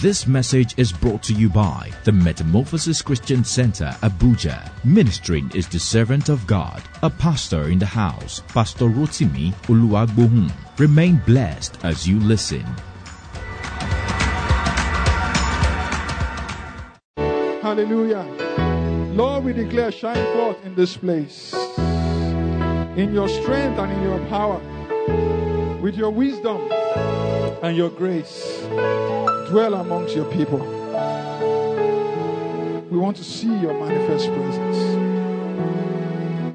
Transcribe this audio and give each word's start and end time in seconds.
This 0.00 0.26
message 0.26 0.74
is 0.76 0.92
brought 0.92 1.22
to 1.22 1.32
you 1.32 1.48
by 1.48 1.90
the 2.04 2.12
Metamorphosis 2.12 3.00
Christian 3.00 3.42
Center, 3.42 3.96
Abuja. 4.02 4.70
Ministering 4.84 5.50
is 5.54 5.66
the 5.68 5.78
servant 5.78 6.28
of 6.28 6.46
God, 6.46 6.82
a 7.02 7.08
pastor 7.08 7.70
in 7.70 7.78
the 7.78 7.86
house, 7.86 8.42
Pastor 8.48 8.84
Rotimi 8.84 9.54
Oluwagbohun. 9.68 10.52
Remain 10.78 11.16
blessed 11.24 11.82
as 11.82 12.06
you 12.06 12.20
listen. 12.20 12.66
Hallelujah. 17.62 18.26
Lord, 19.14 19.44
we 19.44 19.54
declare 19.54 19.90
shine 19.90 20.22
forth 20.34 20.62
in 20.66 20.74
this 20.74 20.94
place. 20.98 21.54
In 22.98 23.14
your 23.14 23.30
strength 23.30 23.78
and 23.78 23.90
in 23.90 24.02
your 24.02 24.20
power. 24.26 24.60
With 25.80 25.96
your 25.96 26.10
wisdom 26.10 26.68
and 27.62 27.76
your 27.76 27.90
grace. 27.90 28.60
Dwell 29.48 29.74
amongst 29.74 30.14
your 30.14 30.30
people. 30.32 30.58
We 32.90 32.98
want 32.98 33.16
to 33.16 33.24
see 33.24 33.54
your 33.60 33.74
manifest 33.74 34.26
presence. 34.28 34.78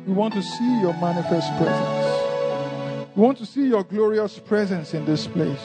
We 0.08 0.14
want 0.14 0.34
to 0.34 0.42
see 0.42 0.82
your 0.82 0.94
manifest 0.94 1.50
presence. 1.58 3.12
We 3.16 3.22
want 3.24 3.38
to 3.40 3.46
see 3.46 3.68
your 3.68 3.84
glorious 3.84 4.40
presence 4.40 4.94
in 4.94 5.06
this 5.06 5.28
place. 5.28 5.62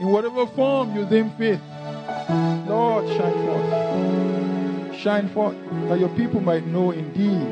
In 0.00 0.08
whatever 0.08 0.46
form 0.46 0.96
you 0.96 1.04
deem 1.06 1.30
fit. 1.32 1.60
Lord, 2.68 3.06
shine 3.08 3.46
forth. 3.46 4.96
Shine 4.96 5.28
forth 5.30 5.56
that 5.88 5.98
your 5.98 6.10
people 6.10 6.40
might 6.40 6.66
know 6.66 6.90
indeed 6.92 7.48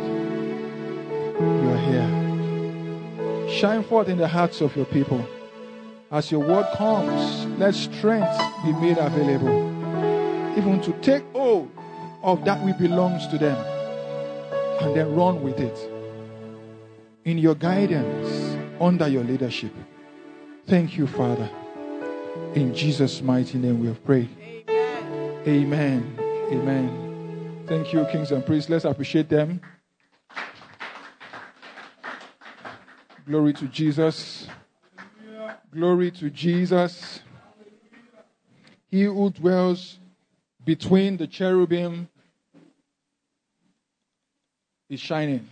you 1.41 1.71
are 1.71 1.79
here. 1.79 3.51
Shine 3.51 3.83
forth 3.83 4.09
in 4.09 4.19
the 4.19 4.29
hearts 4.29 4.61
of 4.61 4.77
your 4.77 4.87
people. 4.87 5.27
As 6.11 6.33
your 6.33 6.41
word 6.41 6.67
comes, 6.77 7.47
let 7.59 7.73
strength 7.73 8.37
be 8.65 8.73
made 8.73 8.99
available. 8.99 10.59
Even 10.59 10.80
to 10.83 10.93
take 11.01 11.23
hold 11.33 11.71
of 12.23 12.45
that 12.45 12.65
which 12.65 12.77
belongs 12.79 13.29
to 13.29 13.39
them 13.39 13.57
and 14.80 14.97
then 14.97 15.15
run 15.15 15.41
with 15.43 15.61
it. 15.61 15.79
In 17.25 17.39
your 17.39 17.55
guidance, 17.55 18.57
under 18.80 19.07
your 19.07 19.23
leadership. 19.23 19.73
Thank 20.67 20.97
you, 20.97 21.07
Father. 21.07 21.49
In 22.55 22.74
Jesus' 22.74 23.23
mighty 23.23 23.59
name 23.59 23.79
we 23.80 23.87
have 23.87 24.05
prayed. 24.05 24.30
Amen. 25.47 26.19
Amen. 26.51 27.65
Thank 27.69 27.93
you, 27.93 28.05
kings 28.07 28.33
and 28.33 28.45
priests. 28.45 28.69
Let's 28.69 28.85
appreciate 28.85 29.29
them. 29.29 29.61
Glory 33.27 33.52
to 33.52 33.67
Jesus. 33.69 34.49
Glory 35.73 36.10
to 36.10 36.30
Jesus. 36.30 37.21
He 38.90 39.04
who 39.04 39.30
dwells 39.30 39.99
between 40.65 41.16
the 41.16 41.29
cherubim 41.29 42.09
is 44.88 44.99
shining. 44.99 45.49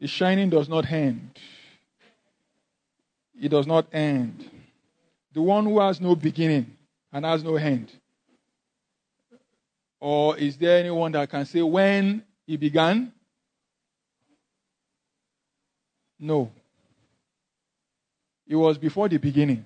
His 0.00 0.10
shining 0.10 0.50
does 0.50 0.68
not 0.68 0.90
end. 0.90 1.38
It 3.40 3.50
does 3.50 3.66
not 3.66 3.86
end. 3.92 4.50
The 5.34 5.42
one 5.42 5.66
who 5.66 5.78
has 5.78 6.00
no 6.00 6.16
beginning 6.16 6.76
and 7.12 7.24
has 7.24 7.44
no 7.44 7.56
end. 7.56 7.92
Or 10.00 10.36
is 10.36 10.56
there 10.56 10.80
anyone 10.80 11.12
that 11.12 11.30
can 11.30 11.44
say 11.44 11.62
when 11.62 12.24
he 12.44 12.56
began? 12.56 13.12
No. 16.18 16.50
It 18.50 18.56
was 18.56 18.76
before 18.76 19.08
the 19.08 19.16
beginning. 19.16 19.64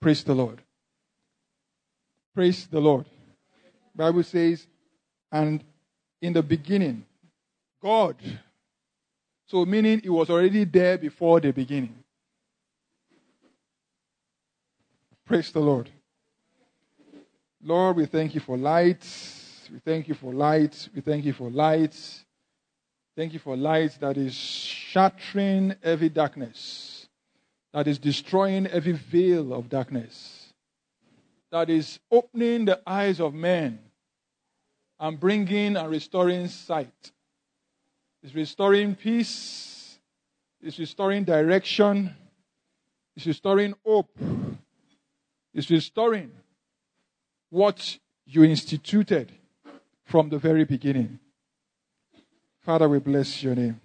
Praise 0.00 0.22
the 0.22 0.34
Lord. 0.34 0.62
Praise 2.32 2.66
the 2.68 2.80
Lord. 2.80 3.06
Bible 3.94 4.22
says, 4.22 4.66
and 5.32 5.62
in 6.20 6.32
the 6.32 6.42
beginning, 6.42 7.04
God. 7.82 8.16
So 9.48 9.64
meaning 9.64 10.00
it 10.04 10.10
was 10.10 10.30
already 10.30 10.64
there 10.64 10.96
before 10.96 11.40
the 11.40 11.52
beginning. 11.52 11.94
Praise 15.26 15.50
the 15.50 15.60
Lord. 15.60 15.90
Lord, 17.64 17.96
we 17.96 18.06
thank 18.06 18.34
you 18.34 18.40
for 18.40 18.56
light. 18.56 19.04
We 19.72 19.80
thank 19.80 20.06
you 20.06 20.14
for 20.14 20.32
light. 20.32 20.88
We 20.94 21.00
thank 21.00 21.24
you 21.24 21.32
for 21.32 21.50
light. 21.50 21.96
Thank 23.16 23.32
you 23.32 23.40
for 23.40 23.56
light 23.56 23.98
that 24.00 24.16
is 24.16 24.34
shattering 24.34 25.74
every 25.82 26.08
darkness, 26.08 26.91
that 27.72 27.86
is 27.86 27.98
destroying 27.98 28.66
every 28.66 28.92
veil 28.92 29.52
of 29.52 29.68
darkness, 29.68 30.52
that 31.50 31.70
is 31.70 31.98
opening 32.10 32.64
the 32.64 32.80
eyes 32.86 33.20
of 33.20 33.34
men 33.34 33.78
and 35.00 35.18
bringing 35.18 35.76
and 35.76 35.90
restoring 35.90 36.48
sight. 36.48 37.12
It's 38.22 38.34
restoring 38.34 38.94
peace, 38.94 39.98
it's 40.60 40.78
restoring 40.78 41.24
direction, 41.24 42.14
it's 43.16 43.26
restoring 43.26 43.74
hope, 43.84 44.16
it's 45.52 45.70
restoring 45.70 46.30
what 47.50 47.98
you 48.24 48.44
instituted 48.44 49.32
from 50.04 50.28
the 50.28 50.38
very 50.38 50.64
beginning. 50.64 51.18
Father, 52.60 52.88
we 52.88 52.98
bless 52.98 53.42
your 53.42 53.54
name. 53.54 53.80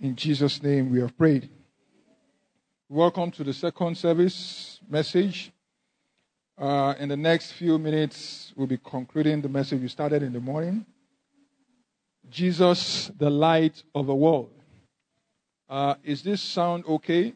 In 0.00 0.16
Jesus' 0.16 0.62
name 0.62 0.90
we 0.90 1.00
have 1.00 1.16
prayed. 1.16 1.50
Welcome 2.88 3.32
to 3.32 3.42
the 3.42 3.52
second 3.52 3.98
service 3.98 4.78
message. 4.88 5.50
Uh, 6.56 6.94
in 7.00 7.08
the 7.08 7.16
next 7.16 7.50
few 7.50 7.80
minutes, 7.80 8.52
we'll 8.54 8.68
be 8.68 8.78
concluding 8.78 9.42
the 9.42 9.48
message 9.48 9.82
we 9.82 9.88
started 9.88 10.22
in 10.22 10.32
the 10.32 10.38
morning. 10.38 10.86
Jesus, 12.30 13.10
the 13.18 13.28
light 13.28 13.82
of 13.92 14.06
the 14.06 14.14
world. 14.14 14.52
Uh, 15.68 15.96
is 16.04 16.22
this 16.22 16.40
sound 16.40 16.84
okay? 16.86 17.34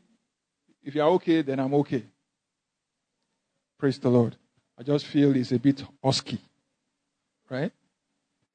If 0.85 0.95
you're 0.95 1.09
okay, 1.15 1.43
then 1.43 1.59
I'm 1.59 1.75
okay. 1.75 2.05
Praise 3.77 3.99
the 3.99 4.09
Lord. 4.09 4.37
I 4.79 4.85
just 4.85 5.05
feel 5.05 5.35
it's 5.35 5.51
a 5.51 5.59
bit 5.59 5.83
husky. 6.01 6.39
Right? 7.49 7.73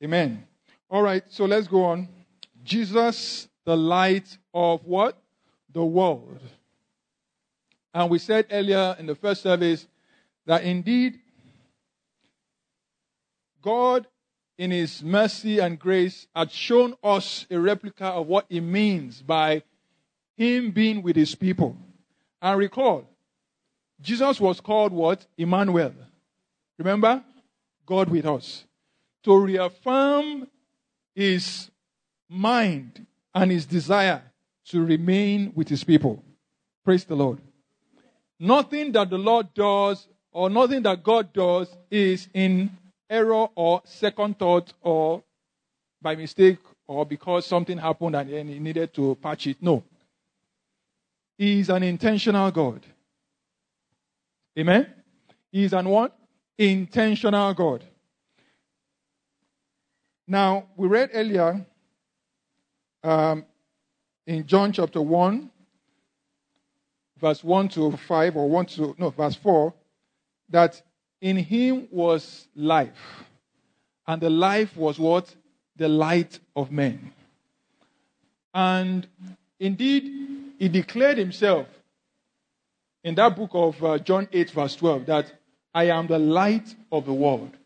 Amen. 0.02 0.48
All 0.90 1.02
right, 1.02 1.26
so 1.28 1.44
let's 1.44 1.68
go 1.68 1.84
on. 1.84 2.08
Jesus, 2.64 3.50
the 3.66 3.76
light 3.76 4.38
of 4.54 4.86
what? 4.86 5.18
The 5.74 5.84
world. 5.84 6.40
And 7.96 8.10
we 8.10 8.20
said 8.20 8.48
earlier 8.52 8.98
in 9.00 9.06
the 9.06 9.16
first 9.16 9.42
service 9.42 9.88
that 10.46 10.64
indeed 10.64 11.18
God, 13.62 14.06
in 14.58 14.72
His 14.72 15.02
mercy 15.02 15.60
and 15.60 15.80
grace, 15.80 16.28
had 16.36 16.52
shown 16.52 16.96
us 17.02 17.46
a 17.50 17.58
replica 17.58 18.08
of 18.08 18.28
what 18.28 18.48
it 18.50 18.60
means 18.60 19.22
by 19.22 19.64
Him 20.36 20.72
being 20.72 21.04
with 21.04 21.16
His 21.16 21.36
people. 21.36 21.78
And 22.42 22.60
recall, 22.60 23.10
Jesus 24.02 24.42
was 24.42 24.60
called 24.60 24.92
what? 24.92 25.26
Emmanuel. 25.38 25.94
Remember? 26.78 27.24
God 27.86 28.10
with 28.10 28.26
us. 28.26 28.66
To 29.24 29.38
reaffirm 29.38 30.48
his 31.16 31.72
mind 32.30 33.06
and 33.34 33.52
his 33.52 33.66
desire 33.66 34.22
to 34.66 34.84
remain 34.84 35.54
with 35.56 35.70
his 35.70 35.84
people. 35.84 36.22
Praise 36.84 37.06
the 37.06 37.16
Lord. 37.16 37.40
Nothing 38.40 38.92
that 38.94 39.10
the 39.10 39.18
Lord 39.18 39.54
does 39.54 40.08
or 40.32 40.50
nothing 40.50 40.84
that 40.84 41.04
God 41.04 41.32
does 41.34 41.70
is 41.90 42.28
in 42.34 42.70
error 43.10 43.48
or 43.56 43.82
second 43.86 44.38
thought 44.38 44.74
or 44.82 45.24
by 46.02 46.16
mistake 46.16 46.60
or 46.88 47.06
because 47.06 47.46
something 47.46 47.78
happened 47.78 48.16
and 48.16 48.50
he 48.50 48.60
needed 48.60 48.94
to 48.96 49.16
patch 49.16 49.48
it. 49.48 49.58
No. 49.62 49.84
He 51.38 51.60
is 51.60 51.70
an 51.70 51.84
intentional 51.84 52.52
God. 52.52 52.86
Amen? 54.58 54.88
He 55.52 55.64
is 55.64 55.74
an 55.74 55.88
what? 55.88 56.18
intentional 56.58 57.54
God. 57.54 57.84
Now, 60.28 60.66
we 60.76 60.88
read 60.88 61.12
earlier 61.14 61.66
um, 63.04 63.46
in 64.26 64.46
John 64.48 64.72
chapter 64.72 65.02
1, 65.02 65.52
verse 67.26 67.44
1 67.44 67.70
to 67.70 67.98
5, 67.98 68.38
or 68.38 68.48
1 68.48 68.66
to, 68.68 68.96
no, 69.00 69.10
verse 69.10 69.34
4, 69.34 69.74
that 70.50 70.80
in 71.22 71.38
him 71.38 71.88
was 71.90 72.48
life. 72.56 73.24
And 74.06 74.22
the 74.22 74.30
life 74.30 74.78
was 74.78 75.00
what? 75.00 75.36
The 75.76 75.90
light 75.90 76.38
of 76.56 76.72
men. 76.72 77.12
And 78.54 79.08
indeed, 79.60 80.04
he 80.60 80.70
declared 80.70 81.18
himself 81.18 81.66
in 83.04 83.16
that 83.16 83.36
book 83.36 83.50
of 83.54 83.84
uh, 83.84 83.98
John 83.98 84.28
8, 84.32 84.52
verse 84.52 84.76
12, 84.76 85.08
that 85.08 85.34
I 85.74 85.86
am 85.86 86.06
the 86.06 86.20
light 86.20 86.76
of 86.92 87.08
the 87.08 87.14
world. 87.14 87.58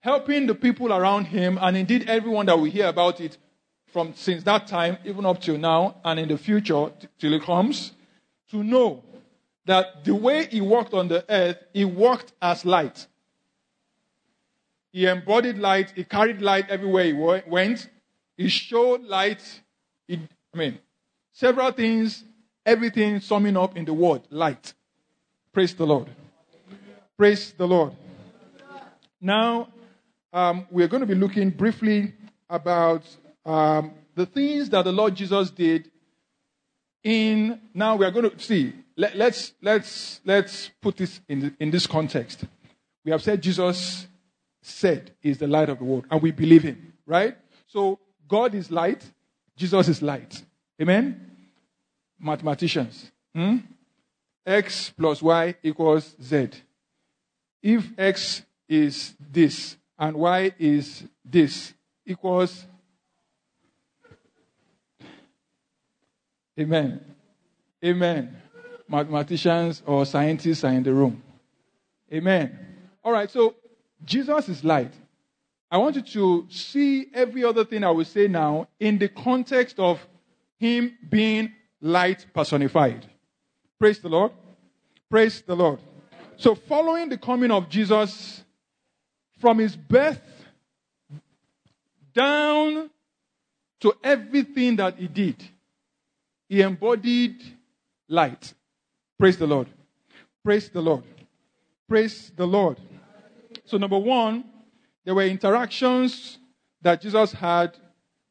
Helping 0.00 0.46
the 0.46 0.54
people 0.54 0.94
around 0.94 1.26
him, 1.26 1.58
and 1.60 1.76
indeed 1.76 2.08
everyone 2.08 2.46
that 2.46 2.58
we 2.58 2.70
hear 2.70 2.86
about 2.86 3.20
it 3.20 3.36
from 3.92 4.14
since 4.14 4.44
that 4.44 4.66
time, 4.66 4.96
even 5.04 5.26
up 5.26 5.42
till 5.42 5.58
now, 5.58 5.96
and 6.06 6.18
in 6.18 6.28
the 6.28 6.38
future, 6.38 6.90
till 7.18 7.34
it 7.34 7.42
comes, 7.42 7.92
to 8.50 8.62
know 8.62 9.02
that 9.64 10.04
the 10.04 10.14
way 10.14 10.46
he 10.46 10.60
walked 10.60 10.94
on 10.94 11.08
the 11.08 11.24
earth, 11.28 11.58
he 11.72 11.84
walked 11.84 12.32
as 12.40 12.64
light. 12.64 13.06
He 14.92 15.06
embodied 15.06 15.58
light, 15.58 15.92
he 15.94 16.04
carried 16.04 16.40
light 16.40 16.70
everywhere 16.70 17.04
he 17.04 17.12
went, 17.12 17.88
he 18.36 18.48
showed 18.48 19.02
light. 19.02 19.42
He, 20.06 20.20
I 20.54 20.56
mean, 20.56 20.78
several 21.32 21.70
things, 21.72 22.24
everything 22.64 23.20
summing 23.20 23.56
up 23.56 23.76
in 23.76 23.84
the 23.84 23.92
word 23.92 24.22
light. 24.30 24.72
Praise 25.52 25.74
the 25.74 25.86
Lord. 25.86 26.08
Praise 27.16 27.52
the 27.52 27.66
Lord. 27.66 27.92
Now, 29.20 29.68
um, 30.32 30.66
we're 30.70 30.88
going 30.88 31.00
to 31.00 31.06
be 31.06 31.14
looking 31.14 31.50
briefly 31.50 32.12
about 32.48 33.02
um, 33.44 33.92
the 34.14 34.26
things 34.26 34.70
that 34.70 34.84
the 34.84 34.92
Lord 34.92 35.14
Jesus 35.14 35.50
did 35.50 35.90
in. 37.06 37.60
Now, 37.72 37.96
we 37.96 38.04
are 38.04 38.10
going 38.10 38.28
to 38.28 38.38
see. 38.38 38.72
Let, 38.96 39.16
let's, 39.16 39.52
let's 39.62 40.20
let's 40.24 40.70
put 40.80 40.96
this 40.96 41.20
in 41.28 41.54
in 41.60 41.70
this 41.70 41.86
context. 41.86 42.44
We 43.04 43.12
have 43.12 43.22
said 43.22 43.42
Jesus 43.42 44.06
said 44.62 45.12
is 45.22 45.38
the 45.38 45.46
light 45.46 45.68
of 45.68 45.78
the 45.78 45.84
world, 45.84 46.06
and 46.10 46.20
we 46.20 46.32
believe 46.32 46.64
him, 46.64 46.94
right? 47.06 47.36
So 47.68 47.98
God 48.26 48.54
is 48.54 48.70
light, 48.70 49.08
Jesus 49.56 49.88
is 49.88 50.02
light. 50.02 50.42
Amen. 50.80 51.30
Mathematicians. 52.18 53.12
Hmm? 53.34 53.58
X 54.44 54.92
plus 54.96 55.22
Y 55.22 55.54
equals 55.62 56.16
Z. 56.20 56.48
If 57.62 57.86
X 57.98 58.42
is 58.68 59.14
this 59.20 59.76
and 59.98 60.16
Y 60.16 60.52
is 60.58 61.04
this 61.24 61.74
equals. 62.04 62.66
Amen. 66.58 67.00
Amen. 67.84 68.36
Mathematicians 68.88 69.82
or 69.86 70.06
scientists 70.06 70.64
are 70.64 70.72
in 70.72 70.82
the 70.82 70.92
room. 70.92 71.22
Amen. 72.12 72.58
All 73.04 73.12
right, 73.12 73.30
so 73.30 73.54
Jesus 74.04 74.48
is 74.48 74.64
light. 74.64 74.92
I 75.70 75.78
want 75.78 75.96
you 75.96 76.02
to 76.02 76.46
see 76.48 77.06
every 77.12 77.44
other 77.44 77.64
thing 77.64 77.82
I 77.82 77.90
will 77.90 78.04
say 78.04 78.28
now 78.28 78.68
in 78.78 78.98
the 78.98 79.08
context 79.08 79.78
of 79.78 80.00
Him 80.58 80.96
being 81.08 81.52
light 81.80 82.26
personified. 82.32 83.06
Praise 83.78 83.98
the 83.98 84.08
Lord. 84.08 84.32
Praise 85.10 85.42
the 85.42 85.54
Lord. 85.54 85.80
So, 86.36 86.54
following 86.54 87.08
the 87.08 87.18
coming 87.18 87.50
of 87.50 87.68
Jesus 87.68 88.44
from 89.38 89.58
his 89.58 89.76
birth 89.76 90.20
down 92.14 92.90
to 93.80 93.94
everything 94.02 94.76
that 94.76 94.98
he 94.98 95.08
did, 95.08 95.42
he 96.48 96.62
embodied 96.62 97.42
light. 98.08 98.54
Praise 99.18 99.36
the 99.36 99.46
Lord. 99.46 99.68
Praise 100.44 100.68
the 100.68 100.80
Lord. 100.80 101.02
Praise 101.88 102.30
the 102.36 102.46
Lord. 102.46 102.78
So, 103.64 103.78
number 103.78 103.98
one, 103.98 104.44
there 105.04 105.14
were 105.14 105.24
interactions 105.24 106.38
that 106.82 107.00
Jesus 107.00 107.32
had 107.32 107.76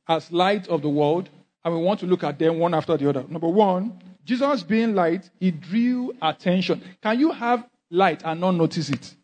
as 0.07 0.31
light 0.31 0.67
of 0.67 0.81
the 0.81 0.89
world, 0.89 1.29
and 1.63 1.73
we 1.73 1.81
want 1.81 1.99
to 2.01 2.05
look 2.05 2.23
at 2.23 2.37
them 2.37 2.59
one 2.59 2.73
after 2.73 2.95
the 2.95 3.09
other. 3.09 3.25
Number 3.27 3.47
one, 3.47 3.99
Jesus 4.23 4.63
being 4.63 4.95
light, 4.95 5.29
he 5.39 5.51
drew 5.51 6.13
attention. 6.21 6.81
Can 7.01 7.19
you 7.19 7.31
have 7.31 7.67
light 7.89 8.21
and 8.23 8.39
not 8.39 8.51
notice 8.51 8.89
it? 8.89 9.15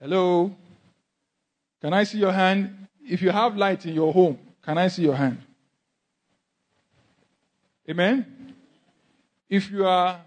Hello? 0.00 0.54
Can 1.80 1.92
I 1.92 2.04
see 2.04 2.18
your 2.18 2.32
hand? 2.32 2.88
If 3.02 3.22
you 3.22 3.30
have 3.30 3.56
light 3.56 3.86
in 3.86 3.94
your 3.94 4.12
home, 4.12 4.38
can 4.62 4.78
I 4.78 4.88
see 4.88 5.02
your 5.02 5.14
hand? 5.14 5.42
Amen? 7.88 8.54
If 9.48 9.70
you 9.70 9.86
are 9.86 10.20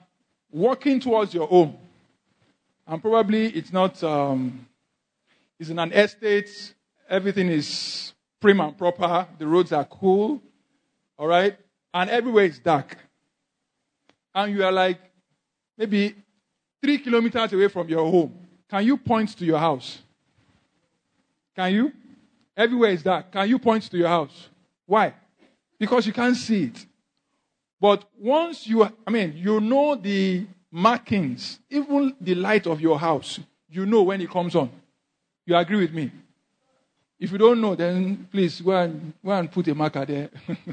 walking 0.51 0.99
towards 0.99 1.33
your 1.33 1.47
home, 1.47 1.77
and 2.85 3.01
probably 3.01 3.47
it's 3.47 3.71
not, 3.71 4.03
um, 4.03 4.67
it's 5.59 5.69
in 5.69 5.79
an 5.79 5.91
estate, 5.93 6.73
everything 7.09 7.47
is 7.47 8.13
prim 8.39 8.59
and 8.59 8.77
proper, 8.77 9.27
the 9.37 9.47
roads 9.47 9.71
are 9.71 9.85
cool, 9.85 10.41
all 11.17 11.27
right, 11.27 11.55
and 11.93 12.09
everywhere 12.09 12.45
is 12.45 12.59
dark. 12.59 12.97
And 14.35 14.53
you 14.53 14.63
are 14.63 14.71
like 14.71 14.99
maybe 15.77 16.15
three 16.81 16.97
kilometers 16.97 17.53
away 17.53 17.67
from 17.69 17.87
your 17.87 18.09
home. 18.09 18.33
Can 18.69 18.85
you 18.85 18.97
point 18.97 19.37
to 19.37 19.45
your 19.45 19.59
house? 19.59 19.99
Can 21.55 21.73
you? 21.73 21.91
Everywhere 22.57 22.91
is 22.91 23.03
dark. 23.03 23.31
Can 23.31 23.47
you 23.47 23.59
point 23.59 23.83
to 23.83 23.97
your 23.97 24.07
house? 24.07 24.49
Why? 24.85 25.13
Because 25.79 26.05
you 26.05 26.13
can't 26.13 26.35
see 26.35 26.65
it. 26.65 26.85
But 27.83 28.05
once 28.17 28.65
you, 28.65 28.81
I 29.05 29.11
mean, 29.11 29.33
you 29.35 29.59
know 29.59 29.95
the 29.95 30.47
markings, 30.71 31.59
even 31.69 32.15
the 32.21 32.33
light 32.33 32.65
of 32.65 32.79
your 32.79 32.97
house, 32.97 33.41
you 33.67 33.85
know 33.85 34.03
when 34.03 34.21
it 34.21 34.29
comes 34.29 34.55
on. 34.55 34.69
You 35.45 35.57
agree 35.57 35.81
with 35.81 35.91
me? 35.91 36.09
If 37.19 37.33
you 37.33 37.37
don't 37.37 37.59
know, 37.59 37.75
then 37.75 38.29
please 38.31 38.61
go 38.61 38.71
and, 38.71 39.11
go 39.21 39.31
and 39.31 39.51
put 39.51 39.67
a 39.67 39.75
marker 39.75 40.05
there. 40.05 40.29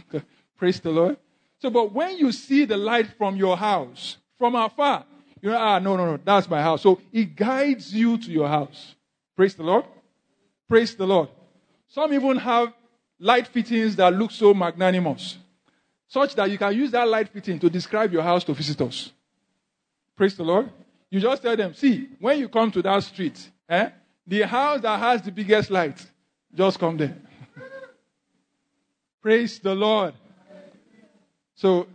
Praise 0.57 0.79
the 0.79 0.91
Lord. 0.91 1.17
So, 1.59 1.69
but 1.69 1.93
when 1.93 2.17
you 2.17 2.31
see 2.31 2.65
the 2.65 2.77
light 2.77 3.09
from 3.19 3.35
your 3.35 3.57
house, 3.57 4.19
from 4.39 4.55
afar, 4.55 5.05
you 5.43 5.51
know, 5.51 5.59
ah, 5.59 5.81
no, 5.81 5.97
no, 5.97 6.13
no, 6.13 6.21
that's 6.25 6.49
my 6.49 6.63
house. 6.63 6.83
So 6.83 7.01
it 7.13 7.35
guides 7.35 7.93
you 7.93 8.19
to 8.19 8.31
your 8.31 8.47
house. 8.47 8.95
Praise 9.35 9.57
the 9.57 9.65
Lord. 9.65 9.85
Praise 10.69 10.95
the 10.95 11.09
Lord. 11.09 11.29
Some 11.89 12.15
even 12.15 12.37
have 12.37 12.73
light 13.19 13.49
fittings 13.49 13.97
that 13.97 14.15
look 14.15 14.31
so 14.31 14.55
magnanimous, 14.55 15.39
such 16.11 16.35
that 16.35 16.51
you 16.51 16.59
can 16.59 16.75
use 16.75 16.91
that 16.91 17.07
light 17.09 17.29
fitting 17.29 17.59
to 17.61 17.71
describe 17.71 18.13
your 18.13 18.23
house 18.23 18.43
to 18.43 18.53
visitors. 18.53 19.13
Praise 20.17 20.37
the 20.37 20.43
Lord. 20.43 20.69
You 21.09 21.21
just 21.21 21.41
tell 21.41 21.57
them, 21.57 21.73
see, 21.73 22.09
when 22.19 22.39
you 22.39 22.49
come 22.49 22.73
to 22.73 22.83
that 22.83 23.05
street, 23.05 23.49
eh, 23.69 23.91
the 24.27 24.43
house 24.43 24.81
that 24.81 24.99
has 24.99 25.23
the 25.23 25.31
biggest 25.31 25.71
light, 25.71 26.05
just 26.53 26.81
come 26.81 26.97
there. 26.97 27.17
Praise 29.23 29.61
the 29.61 29.73
Lord. 29.73 30.15
So 31.55 31.87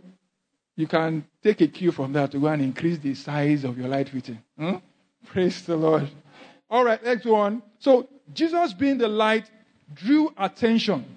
you 0.76 0.86
can 0.86 1.26
take 1.42 1.60
a 1.60 1.68
cue 1.68 1.92
from 1.92 2.14
that 2.14 2.30
to 2.30 2.38
go 2.38 2.46
and 2.46 2.62
increase 2.62 2.98
the 2.98 3.14
size 3.14 3.64
of 3.64 3.76
your 3.76 3.88
light 3.88 4.08
fitting. 4.08 4.38
Hmm? 4.58 4.76
Praise 5.26 5.60
the 5.62 5.76
Lord. 5.76 6.08
All 6.70 6.84
right, 6.84 7.02
next 7.04 7.26
one. 7.26 7.62
So 7.78 8.08
Jesus 8.32 8.72
being 8.72 8.96
the 8.96 9.08
light 9.08 9.50
drew 9.92 10.32
attention. 10.38 11.15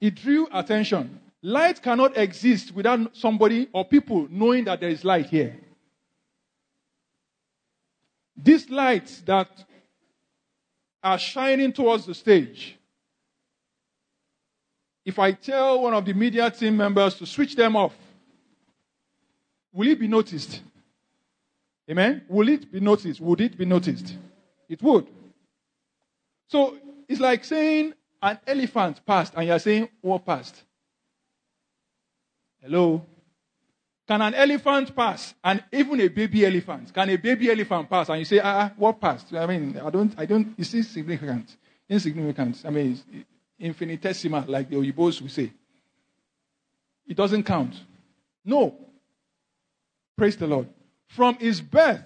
It 0.00 0.14
drew 0.14 0.48
attention. 0.52 1.20
Light 1.42 1.82
cannot 1.82 2.16
exist 2.16 2.74
without 2.74 3.16
somebody 3.16 3.68
or 3.72 3.84
people 3.84 4.26
knowing 4.30 4.64
that 4.64 4.80
there 4.80 4.90
is 4.90 5.04
light 5.04 5.26
here. 5.26 5.56
These 8.36 8.70
lights 8.70 9.20
that 9.22 9.48
are 11.02 11.18
shining 11.18 11.72
towards 11.72 12.06
the 12.06 12.14
stage 12.14 12.78
if 15.08 15.18
I 15.18 15.32
tell 15.32 15.80
one 15.80 15.94
of 15.94 16.04
the 16.04 16.12
media 16.12 16.50
team 16.50 16.76
members 16.76 17.14
to 17.14 17.24
switch 17.24 17.56
them 17.56 17.76
off, 17.76 17.94
will 19.72 19.88
it 19.88 19.98
be 19.98 20.06
noticed? 20.06 20.60
Amen? 21.90 22.26
Will 22.28 22.50
it 22.50 22.70
be 22.70 22.78
noticed? 22.78 23.18
Would 23.18 23.40
it 23.40 23.56
be 23.56 23.64
noticed? 23.64 24.14
It 24.68 24.82
would. 24.82 25.06
So 26.48 26.76
it's 27.08 27.20
like 27.20 27.42
saying 27.42 27.94
an 28.22 28.38
elephant 28.46 29.04
passed 29.06 29.34
and 29.36 29.46
you're 29.46 29.58
saying 29.58 29.88
what 30.00 30.24
passed? 30.24 30.62
Hello? 32.60 33.04
Can 34.06 34.22
an 34.22 34.34
elephant 34.34 34.96
pass? 34.96 35.34
And 35.44 35.62
even 35.70 36.00
a 36.00 36.08
baby 36.08 36.46
elephant. 36.46 36.92
Can 36.94 37.10
a 37.10 37.16
baby 37.16 37.50
elephant 37.50 37.90
pass? 37.90 38.08
And 38.08 38.18
you 38.18 38.24
say, 38.24 38.40
ah, 38.42 38.72
what 38.76 39.00
passed? 39.00 39.34
I 39.34 39.46
mean, 39.46 39.78
I 39.78 39.90
don't, 39.90 40.14
I 40.16 40.24
don't, 40.24 40.54
it's 40.56 40.72
insignificant. 40.72 41.56
Insignificant. 41.88 42.62
I 42.64 42.70
mean, 42.70 42.98
infinitesimal, 43.58 44.44
like 44.48 44.70
the 44.70 44.76
Oyibos 44.76 45.20
will 45.20 45.28
say. 45.28 45.52
It 47.06 47.16
doesn't 47.16 47.44
count. 47.44 47.74
No. 48.44 48.74
Praise 50.16 50.36
the 50.36 50.46
Lord. 50.46 50.68
From 51.08 51.36
his 51.36 51.60
birth, 51.60 52.02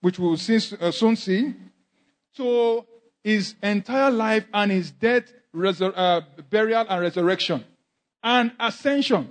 which 0.00 0.18
we 0.18 0.26
will 0.26 0.34
uh, 0.34 0.90
soon 0.90 1.16
see, 1.16 1.54
to 2.36 2.84
his 3.22 3.54
entire 3.62 4.10
life 4.10 4.46
and 4.52 4.70
his 4.70 4.90
death, 4.90 5.24
uh, 5.54 6.20
burial, 6.48 6.86
and 6.88 7.00
resurrection, 7.00 7.64
and 8.22 8.52
ascension, 8.58 9.30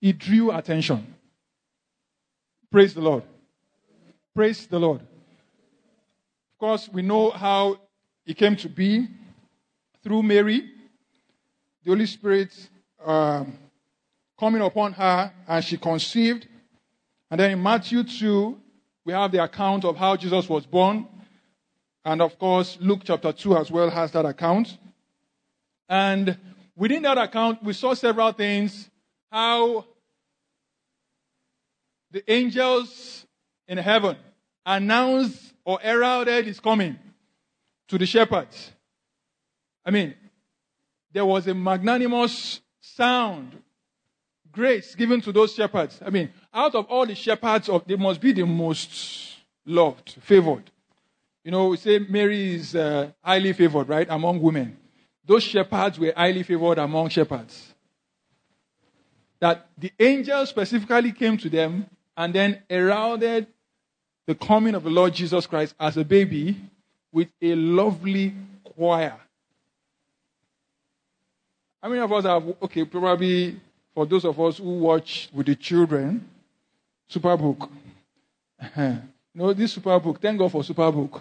he 0.00 0.12
drew 0.12 0.50
attention. 0.50 1.14
Praise 2.70 2.94
the 2.94 3.00
Lord. 3.00 3.22
Praise 4.34 4.66
the 4.66 4.78
Lord. 4.78 5.00
Of 5.00 6.58
course, 6.58 6.88
we 6.92 7.02
know 7.02 7.30
how 7.30 7.78
he 8.24 8.34
came 8.34 8.56
to 8.56 8.68
be 8.68 9.08
through 10.02 10.22
Mary, 10.22 10.70
the 11.84 11.90
Holy 11.90 12.06
Spirit 12.06 12.52
um, 13.04 13.58
coming 14.38 14.62
upon 14.62 14.92
her, 14.94 15.32
and 15.46 15.64
she 15.64 15.76
conceived. 15.76 16.48
And 17.30 17.38
then 17.40 17.52
in 17.52 17.62
Matthew 17.62 18.02
2, 18.04 18.58
we 19.04 19.12
have 19.12 19.32
the 19.32 19.42
account 19.42 19.84
of 19.84 19.96
how 19.96 20.16
Jesus 20.16 20.48
was 20.48 20.64
born. 20.66 21.06
And 22.04 22.20
of 22.20 22.38
course, 22.38 22.78
Luke 22.80 23.02
chapter 23.04 23.32
2 23.32 23.56
as 23.56 23.70
well 23.70 23.90
has 23.90 24.10
that 24.12 24.26
account. 24.26 24.76
And 25.88 26.36
within 26.76 27.02
that 27.02 27.18
account, 27.18 27.62
we 27.62 27.72
saw 27.72 27.94
several 27.94 28.32
things 28.32 28.90
how 29.30 29.86
the 32.10 32.30
angels 32.30 33.26
in 33.66 33.78
heaven 33.78 34.16
announced 34.66 35.54
or 35.64 35.78
heralded 35.80 36.46
his 36.46 36.60
coming 36.60 36.98
to 37.88 37.98
the 37.98 38.06
shepherds. 38.06 38.72
I 39.84 39.90
mean, 39.90 40.14
there 41.12 41.24
was 41.24 41.46
a 41.46 41.54
magnanimous 41.54 42.60
sound, 42.80 43.62
grace 44.50 44.94
given 44.94 45.20
to 45.22 45.32
those 45.32 45.54
shepherds. 45.54 46.00
I 46.04 46.10
mean, 46.10 46.30
out 46.52 46.74
of 46.74 46.86
all 46.86 47.06
the 47.06 47.14
shepherds, 47.14 47.68
of, 47.68 47.86
they 47.86 47.96
must 47.96 48.20
be 48.20 48.32
the 48.32 48.44
most 48.44 49.36
loved, 49.64 50.16
favored. 50.20 50.70
You 51.44 51.50
know, 51.50 51.68
we 51.68 51.76
say 51.76 51.98
Mary 51.98 52.54
is 52.54 52.74
uh, 52.74 53.10
highly 53.22 53.52
favored, 53.52 53.88
right, 53.88 54.06
among 54.08 54.40
women. 54.40 54.76
Those 55.24 55.42
shepherds 55.42 55.98
were 55.98 56.12
highly 56.16 56.42
favored 56.42 56.78
among 56.78 57.08
shepherds. 57.08 57.74
That 59.40 59.68
the 59.76 59.92
angel 59.98 60.46
specifically 60.46 61.12
came 61.12 61.36
to 61.38 61.48
them 61.48 61.86
and 62.16 62.32
then 62.32 62.62
heralded 62.70 63.48
the 64.26 64.34
coming 64.34 64.74
of 64.74 64.84
the 64.84 64.90
Lord 64.90 65.14
Jesus 65.14 65.46
Christ 65.46 65.74
as 65.80 65.96
a 65.96 66.04
baby 66.04 66.56
with 67.10 67.28
a 67.40 67.54
lovely 67.54 68.34
choir. 68.62 69.18
How 71.82 71.88
many 71.88 72.00
of 72.00 72.12
us 72.12 72.24
have, 72.24 72.44
okay, 72.62 72.84
probably 72.84 73.60
for 73.94 74.06
those 74.06 74.24
of 74.24 74.38
us 74.40 74.58
who 74.58 74.78
watch 74.78 75.28
with 75.32 75.46
the 75.46 75.56
children, 75.56 76.28
Superbook. 77.10 77.68
you 78.76 79.00
know, 79.34 79.52
this 79.52 79.76
Superbook, 79.76 80.20
thank 80.20 80.38
God 80.38 80.50
for 80.52 80.62
Superbook. 80.62 81.20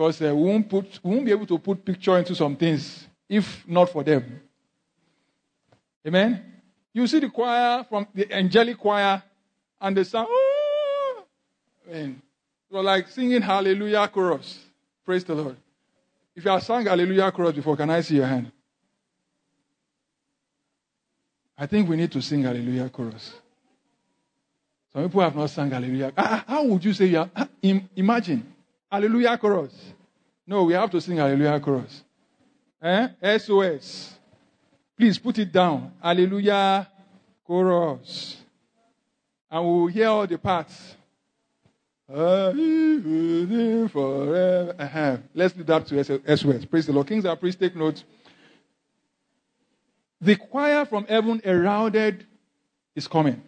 Because 0.00 0.22
uh, 0.22 0.34
we, 0.34 0.44
won't 0.44 0.66
put, 0.66 0.98
won't 1.02 1.26
be 1.26 1.30
able 1.30 1.44
to 1.44 1.58
put 1.58 1.84
picture 1.84 2.16
into 2.16 2.34
some 2.34 2.56
things 2.56 3.06
if 3.28 3.68
not 3.68 3.90
for 3.90 4.02
them. 4.02 4.40
Amen? 6.06 6.42
You 6.94 7.06
see 7.06 7.20
the 7.20 7.28
choir 7.28 7.84
from 7.84 8.06
the 8.14 8.32
angelic 8.32 8.78
choir 8.78 9.22
and 9.78 9.94
the 9.94 10.02
sound, 10.06 10.26
oh! 10.30 11.24
I 11.86 11.92
mean, 11.92 12.22
it 12.70 12.74
was 12.74 12.82
like 12.82 13.08
singing 13.08 13.42
hallelujah 13.42 14.08
chorus. 14.08 14.60
Praise 15.04 15.22
the 15.22 15.34
Lord. 15.34 15.56
If 16.34 16.46
you 16.46 16.50
have 16.50 16.62
sung 16.62 16.86
hallelujah 16.86 17.30
chorus 17.30 17.56
before, 17.56 17.76
can 17.76 17.90
I 17.90 18.00
see 18.00 18.16
your 18.16 18.26
hand? 18.26 18.50
I 21.58 21.66
think 21.66 21.86
we 21.86 21.96
need 21.96 22.12
to 22.12 22.22
sing 22.22 22.44
hallelujah 22.44 22.88
chorus. 22.88 23.34
Some 24.94 25.02
people 25.02 25.20
have 25.20 25.36
not 25.36 25.50
sung 25.50 25.70
hallelujah. 25.70 26.10
Ah, 26.16 26.42
how 26.48 26.64
would 26.64 26.82
you 26.82 26.94
say 26.94 27.04
you? 27.04 27.30
Ah, 27.36 27.48
imagine 27.94 28.49
hallelujah 28.90 29.38
chorus. 29.38 29.72
No, 30.46 30.64
we 30.64 30.72
have 30.72 30.90
to 30.90 31.00
sing 31.00 31.16
hallelujah 31.16 31.60
chorus. 31.60 32.02
Eh? 32.82 33.38
SOS. 33.38 34.14
Please 34.96 35.18
put 35.18 35.38
it 35.38 35.52
down. 35.52 35.92
Hallelujah 36.02 36.88
chorus. 37.46 38.36
And 39.50 39.64
we 39.64 39.70
will 39.70 39.86
hear 39.86 40.08
all 40.08 40.26
the 40.26 40.38
parts. 40.38 40.96
Forever. 43.92 43.94
Uh-huh. 44.78 45.16
Let's 45.34 45.54
do 45.54 45.62
that 45.64 45.86
to 45.86 46.04
SOS. 46.04 46.64
Praise 46.64 46.86
the 46.86 46.92
Lord. 46.92 47.06
Kings 47.06 47.24
and 47.24 47.38
priests, 47.38 47.60
take 47.60 47.76
note. 47.76 48.02
The 50.20 50.36
choir 50.36 50.84
from 50.84 51.06
heaven 51.06 51.40
heralded 51.44 52.26
is 52.94 53.06
coming. 53.08 53.40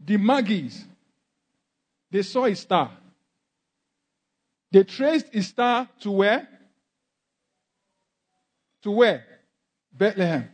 The 0.00 0.16
Magi's, 0.16 0.84
they 2.10 2.22
saw 2.22 2.46
a 2.46 2.54
star. 2.54 2.90
They 4.74 4.82
traced 4.82 5.28
his 5.32 5.46
star 5.46 5.88
to 6.00 6.10
where? 6.10 6.48
To 8.82 8.90
where? 8.90 9.24
Bethlehem. 9.92 10.48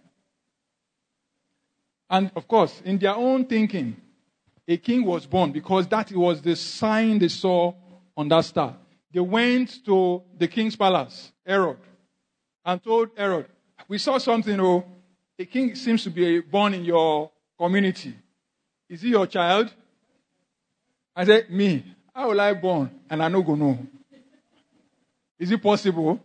And 2.10 2.30
of 2.36 2.46
course, 2.46 2.82
in 2.84 2.98
their 2.98 3.14
own 3.14 3.46
thinking, 3.46 3.96
a 4.68 4.76
king 4.76 5.06
was 5.06 5.24
born 5.24 5.52
because 5.52 5.88
that 5.88 6.12
was 6.12 6.42
the 6.42 6.54
sign 6.54 7.18
they 7.18 7.28
saw 7.28 7.72
on 8.14 8.28
that 8.28 8.44
star. 8.44 8.76
They 9.10 9.20
went 9.20 9.82
to 9.86 10.20
the 10.36 10.48
king's 10.48 10.76
palace, 10.76 11.32
Herod, 11.46 11.78
and 12.62 12.84
told 12.84 13.12
Herod, 13.16 13.46
We 13.88 13.96
saw 13.96 14.18
something, 14.18 14.60
oh, 14.60 14.84
a 15.38 15.46
king 15.46 15.74
seems 15.74 16.02
to 16.04 16.10
be 16.10 16.40
born 16.40 16.74
in 16.74 16.84
your 16.84 17.30
community. 17.58 18.14
Is 18.86 19.00
he 19.00 19.08
your 19.08 19.26
child? 19.26 19.72
I 21.16 21.24
said, 21.24 21.48
Me. 21.48 21.96
How 22.14 22.28
will 22.28 22.40
I 22.42 22.52
born? 22.52 22.90
And 23.08 23.22
I 23.22 23.28
no 23.28 23.40
go 23.40 23.54
know. 23.54 23.78
Is 25.40 25.50
it 25.50 25.62
possible? 25.62 26.20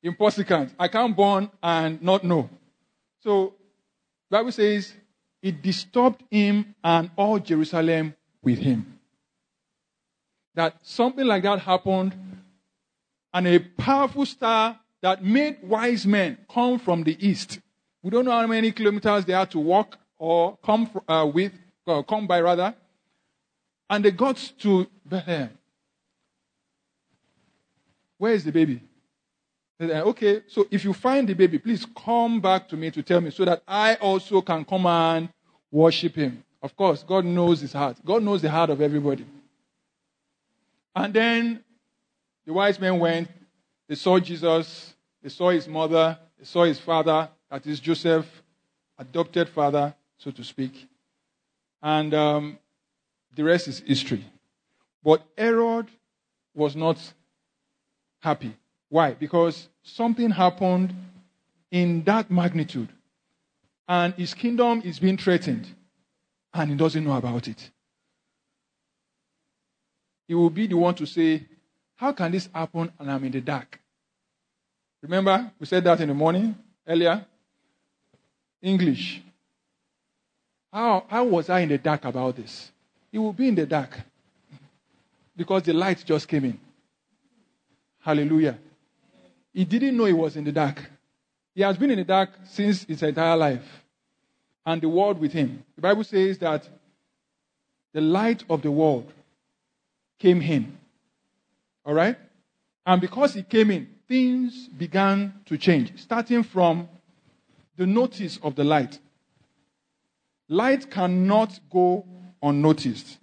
Impossible. 0.00 0.68
I 0.78 0.86
can't 0.86 1.16
born 1.16 1.50
and 1.60 2.00
not 2.00 2.22
know. 2.22 2.48
So, 3.20 3.54
Bible 4.30 4.52
says 4.52 4.94
it 5.42 5.60
disturbed 5.60 6.22
him 6.30 6.76
and 6.84 7.10
all 7.16 7.40
Jerusalem 7.40 8.14
with 8.42 8.60
him. 8.60 9.00
That 10.54 10.76
something 10.82 11.26
like 11.26 11.42
that 11.42 11.58
happened, 11.58 12.14
and 13.32 13.48
a 13.48 13.58
powerful 13.58 14.24
star 14.24 14.78
that 15.02 15.24
made 15.24 15.58
wise 15.64 16.06
men 16.06 16.38
come 16.48 16.78
from 16.78 17.02
the 17.02 17.16
east. 17.26 17.58
We 18.02 18.10
don't 18.10 18.24
know 18.24 18.30
how 18.30 18.46
many 18.46 18.70
kilometers 18.70 19.24
they 19.24 19.32
had 19.32 19.50
to 19.50 19.58
walk 19.58 19.98
or 20.16 20.56
come 20.64 20.88
uh, 21.08 21.28
with, 21.34 21.52
uh, 21.88 22.02
come 22.02 22.28
by 22.28 22.40
rather, 22.40 22.72
and 23.90 24.04
they 24.04 24.12
got 24.12 24.36
to 24.60 24.86
Bethlehem. 25.04 25.50
Where 28.18 28.32
is 28.32 28.44
the 28.44 28.52
baby? 28.52 28.80
Okay, 29.80 30.42
so 30.46 30.66
if 30.70 30.84
you 30.84 30.92
find 30.92 31.28
the 31.28 31.34
baby, 31.34 31.58
please 31.58 31.84
come 31.96 32.40
back 32.40 32.68
to 32.68 32.76
me 32.76 32.90
to 32.92 33.02
tell 33.02 33.20
me 33.20 33.30
so 33.30 33.44
that 33.44 33.62
I 33.66 33.96
also 33.96 34.40
can 34.40 34.64
come 34.64 34.86
and 34.86 35.28
worship 35.70 36.14
him. 36.14 36.44
Of 36.62 36.76
course, 36.76 37.02
God 37.02 37.24
knows 37.24 37.60
his 37.60 37.72
heart. 37.72 37.96
God 38.04 38.22
knows 38.22 38.40
the 38.40 38.50
heart 38.50 38.70
of 38.70 38.80
everybody. 38.80 39.26
And 40.94 41.12
then 41.12 41.64
the 42.46 42.52
wise 42.52 42.78
men 42.78 42.98
went, 42.98 43.28
they 43.88 43.96
saw 43.96 44.18
Jesus, 44.18 44.94
they 45.22 45.28
saw 45.28 45.50
his 45.50 45.66
mother, 45.66 46.18
they 46.38 46.44
saw 46.44 46.64
his 46.64 46.78
father, 46.78 47.28
that 47.50 47.66
is 47.66 47.80
Joseph, 47.80 48.26
adopted 48.96 49.48
father, 49.48 49.94
so 50.16 50.30
to 50.30 50.44
speak. 50.44 50.88
And 51.82 52.14
um, 52.14 52.58
the 53.34 53.44
rest 53.44 53.68
is 53.68 53.80
history. 53.80 54.24
But 55.02 55.22
Herod 55.36 55.88
was 56.54 56.76
not 56.76 56.96
happy. 58.24 58.56
Why? 58.88 59.12
Because 59.12 59.68
something 59.82 60.30
happened 60.30 60.94
in 61.70 62.02
that 62.04 62.30
magnitude, 62.30 62.88
and 63.86 64.14
his 64.14 64.32
kingdom 64.34 64.82
is 64.84 64.98
being 64.98 65.18
threatened, 65.18 65.68
and 66.52 66.70
he 66.70 66.76
doesn't 66.76 67.04
know 67.04 67.16
about 67.16 67.46
it. 67.46 67.70
He 70.26 70.34
will 70.34 70.50
be 70.50 70.66
the 70.66 70.76
one 70.76 70.94
to 70.94 71.06
say, 71.06 71.44
How 71.96 72.12
can 72.12 72.32
this 72.32 72.48
happen 72.52 72.90
and 72.98 73.10
I'm 73.10 73.24
in 73.24 73.32
the 73.32 73.40
dark? 73.40 73.78
Remember, 75.02 75.52
we 75.60 75.66
said 75.66 75.84
that 75.84 76.00
in 76.00 76.08
the 76.08 76.14
morning 76.14 76.56
earlier? 76.88 77.26
English. 78.62 79.20
How, 80.72 81.04
how 81.08 81.24
was 81.24 81.50
I 81.50 81.60
in 81.60 81.68
the 81.68 81.78
dark 81.78 82.06
about 82.06 82.36
this? 82.36 82.72
He 83.12 83.18
will 83.18 83.34
be 83.34 83.48
in 83.48 83.54
the 83.54 83.66
dark 83.66 84.00
because 85.36 85.62
the 85.64 85.74
light 85.74 86.02
just 86.06 86.26
came 86.26 86.46
in. 86.46 86.63
Hallelujah. 88.04 88.58
He 89.54 89.64
didn't 89.64 89.96
know 89.96 90.04
he 90.04 90.12
was 90.12 90.36
in 90.36 90.44
the 90.44 90.52
dark. 90.52 90.90
He 91.54 91.62
has 91.62 91.78
been 91.78 91.90
in 91.90 91.96
the 91.96 92.04
dark 92.04 92.30
since 92.44 92.84
his 92.84 93.02
entire 93.02 93.34
life. 93.34 93.84
And 94.66 94.82
the 94.82 94.90
world 94.90 95.18
with 95.18 95.32
him. 95.32 95.64
The 95.74 95.80
Bible 95.80 96.04
says 96.04 96.36
that 96.38 96.68
the 97.94 98.02
light 98.02 98.44
of 98.50 98.60
the 98.60 98.70
world 98.70 99.10
came 100.18 100.42
in. 100.42 100.76
All 101.86 101.94
right? 101.94 102.16
And 102.84 103.00
because 103.00 103.32
he 103.32 103.42
came 103.42 103.70
in, 103.70 103.88
things 104.06 104.68
began 104.68 105.40
to 105.46 105.56
change, 105.56 105.98
starting 105.98 106.42
from 106.42 106.86
the 107.78 107.86
notice 107.86 108.38
of 108.42 108.54
the 108.54 108.64
light. 108.64 108.98
Light 110.48 110.90
cannot 110.90 111.58
go 111.70 112.04
unnoticed. 112.42 113.16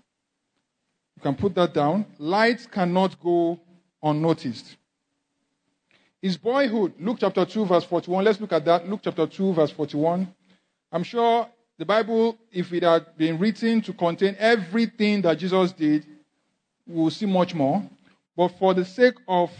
You 1.18 1.22
can 1.22 1.36
put 1.36 1.54
that 1.54 1.72
down. 1.72 2.08
Light 2.18 2.68
cannot 2.72 3.20
go 3.22 3.60
unnoticed. 4.01 4.77
His 6.22 6.38
boyhood, 6.38 6.93
Luke 7.00 7.17
chapter 7.20 7.46
2, 7.46 7.65
verse 7.65 7.84
41. 7.84 8.24
Let's 8.24 8.39
look 8.39 8.53
at 8.53 8.63
that. 8.65 8.88
Luke 8.88 9.01
chapter 9.03 9.25
2, 9.25 9.53
verse 9.53 9.72
41. 9.72 10.27
I'm 10.91 11.03
sure 11.03 11.48
the 11.77 11.86
Bible, 11.86 12.38
if 12.51 12.72
it 12.74 12.84
had 12.84 13.17
been 13.17 13.39
written 13.39 13.81
to 13.81 13.93
contain 13.93 14.36
everything 14.38 15.22
that 15.24 15.39
Jesus 15.39 15.72
did, 15.72 16.05
we'll 16.86 17.10
see 17.10 17.25
much 17.25 17.55
more. 17.55 17.84
But 18.36 18.50
for 18.60 18.74
the 18.74 18.86
sake 18.86 19.15
of 19.27 19.51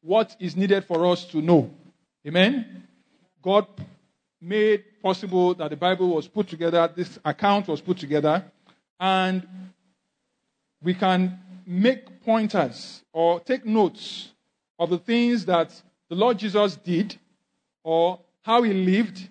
what 0.00 0.36
is 0.38 0.54
needed 0.54 0.84
for 0.84 1.06
us 1.06 1.24
to 1.26 1.42
know, 1.42 1.70
amen, 2.26 2.86
God 3.42 3.66
made 4.40 4.84
possible 5.02 5.54
that 5.54 5.70
the 5.70 5.76
Bible 5.76 6.14
was 6.14 6.28
put 6.28 6.48
together, 6.48 6.88
this 6.94 7.18
account 7.24 7.66
was 7.66 7.80
put 7.80 7.98
together, 7.98 8.44
and 9.00 9.46
we 10.82 10.94
can 10.94 11.38
make 11.66 12.22
pointers 12.24 13.02
or 13.12 13.40
take 13.40 13.64
notes 13.64 14.30
of 14.78 14.90
the 14.90 14.98
things 14.98 15.44
that 15.46 15.70
the 16.08 16.14
Lord 16.14 16.38
Jesus 16.38 16.76
did 16.76 17.16
or 17.82 18.20
how 18.42 18.62
he 18.62 18.72
lived 18.72 19.28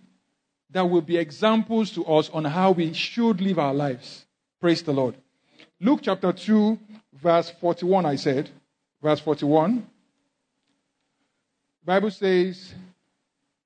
that 0.72 0.90
will 0.90 1.02
be 1.02 1.18
examples 1.18 1.92
to 1.92 2.06
us 2.06 2.30
on 2.32 2.46
how 2.46 2.72
we 2.72 2.94
should 2.94 3.42
live 3.42 3.60
our 3.60 3.74
lives. 3.74 4.26
Praise 4.60 4.82
the 4.82 4.92
Lord. 4.92 5.16
Luke 5.80 6.00
chapter 6.02 6.32
2, 6.32 6.80
verse 7.22 7.52
41, 7.62 8.06
I 8.06 8.16
said. 8.16 8.50
Verse 9.02 9.20
41. 9.20 9.86
Bible 11.86 12.12
says, 12.12 12.74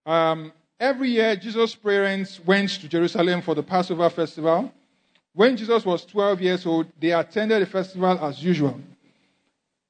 um, 0.05 0.51
every 0.79 1.11
year 1.11 1.35
Jesus' 1.35 1.75
parents 1.75 2.39
went 2.43 2.69
to 2.71 2.87
Jerusalem 2.87 3.41
for 3.41 3.53
the 3.53 3.63
Passover 3.63 4.09
festival. 4.09 4.71
When 5.37 5.55
Jesus 5.55 5.85
was 5.85 6.03
12 6.03 6.41
years 6.41 6.65
old, 6.65 6.87
they 6.99 7.11
attended 7.11 7.61
the 7.61 7.67
festival 7.67 8.17
as 8.25 8.43
usual. 8.43 8.81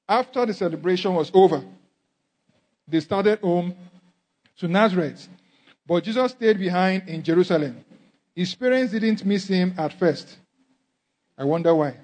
After 0.05 0.45
the 0.45 0.53
celebration 0.53 1.13
was 1.13 1.31
over, 1.33 1.63
they 2.85 2.99
started 2.99 3.39
home 3.39 3.73
to 4.57 4.67
Nazareth. 4.67 5.29
But 5.87 6.03
Jesus 6.03 6.33
stayed 6.33 6.59
behind 6.59 7.07
in 7.07 7.23
Jerusalem. 7.23 7.77
His 8.35 8.53
parents 8.55 8.91
didn't 8.91 9.23
miss 9.25 9.47
him 9.47 9.73
at 9.77 9.97
first. 9.97 10.35
I 11.37 11.45
wonder 11.45 11.73
why. 11.73 11.95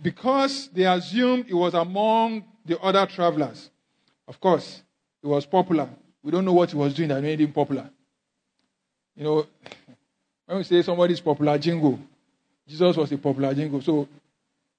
Because 0.00 0.68
they 0.68 0.84
assumed 0.84 1.46
he 1.46 1.54
was 1.54 1.74
among 1.74 2.44
the 2.64 2.78
other 2.80 3.04
travelers. 3.06 3.68
Of 4.28 4.38
course, 4.38 4.80
he 5.20 5.26
was 5.26 5.44
popular. 5.44 5.88
We 6.22 6.30
don't 6.30 6.44
know 6.44 6.52
what 6.52 6.70
he 6.70 6.76
was 6.76 6.94
doing 6.94 7.08
that 7.08 7.20
made 7.20 7.40
him 7.40 7.52
popular. 7.52 7.90
You 9.16 9.24
know, 9.24 9.46
when 10.50 10.58
we 10.58 10.64
say 10.64 10.82
somebody 10.82 11.12
is 11.12 11.20
popular 11.20 11.56
jingo, 11.56 11.96
Jesus 12.66 12.96
was 12.96 13.12
a 13.12 13.18
popular 13.18 13.54
jingo. 13.54 13.78
So 13.78 14.08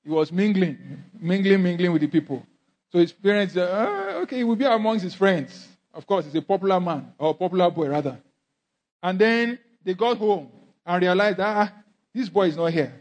he 0.03 0.09
was 0.09 0.29
mingling, 0.29 0.77
mingling, 1.17 1.63
mingling 1.63 1.93
with 1.93 2.01
the 2.01 2.07
people. 2.07 2.45
So 2.91 2.99
his 2.99 3.13
parents 3.13 3.53
said, 3.53 3.69
ah, 3.71 4.17
okay, 4.23 4.37
he 4.37 4.43
will 4.43 4.57
be 4.57 4.65
amongst 4.65 5.05
his 5.05 5.15
friends. 5.15 5.69
Of 5.93 6.05
course, 6.05 6.25
he's 6.25 6.35
a 6.35 6.41
popular 6.41 6.77
man, 6.81 7.13
or 7.17 7.33
popular 7.33 7.71
boy, 7.71 7.87
rather. 7.87 8.17
And 9.01 9.17
then 9.17 9.59
they 9.81 9.93
got 9.93 10.17
home 10.17 10.49
and 10.85 11.01
realized, 11.01 11.39
ah, 11.39 11.71
this 12.13 12.27
boy 12.27 12.47
is 12.47 12.57
not 12.57 12.73
here. 12.73 12.93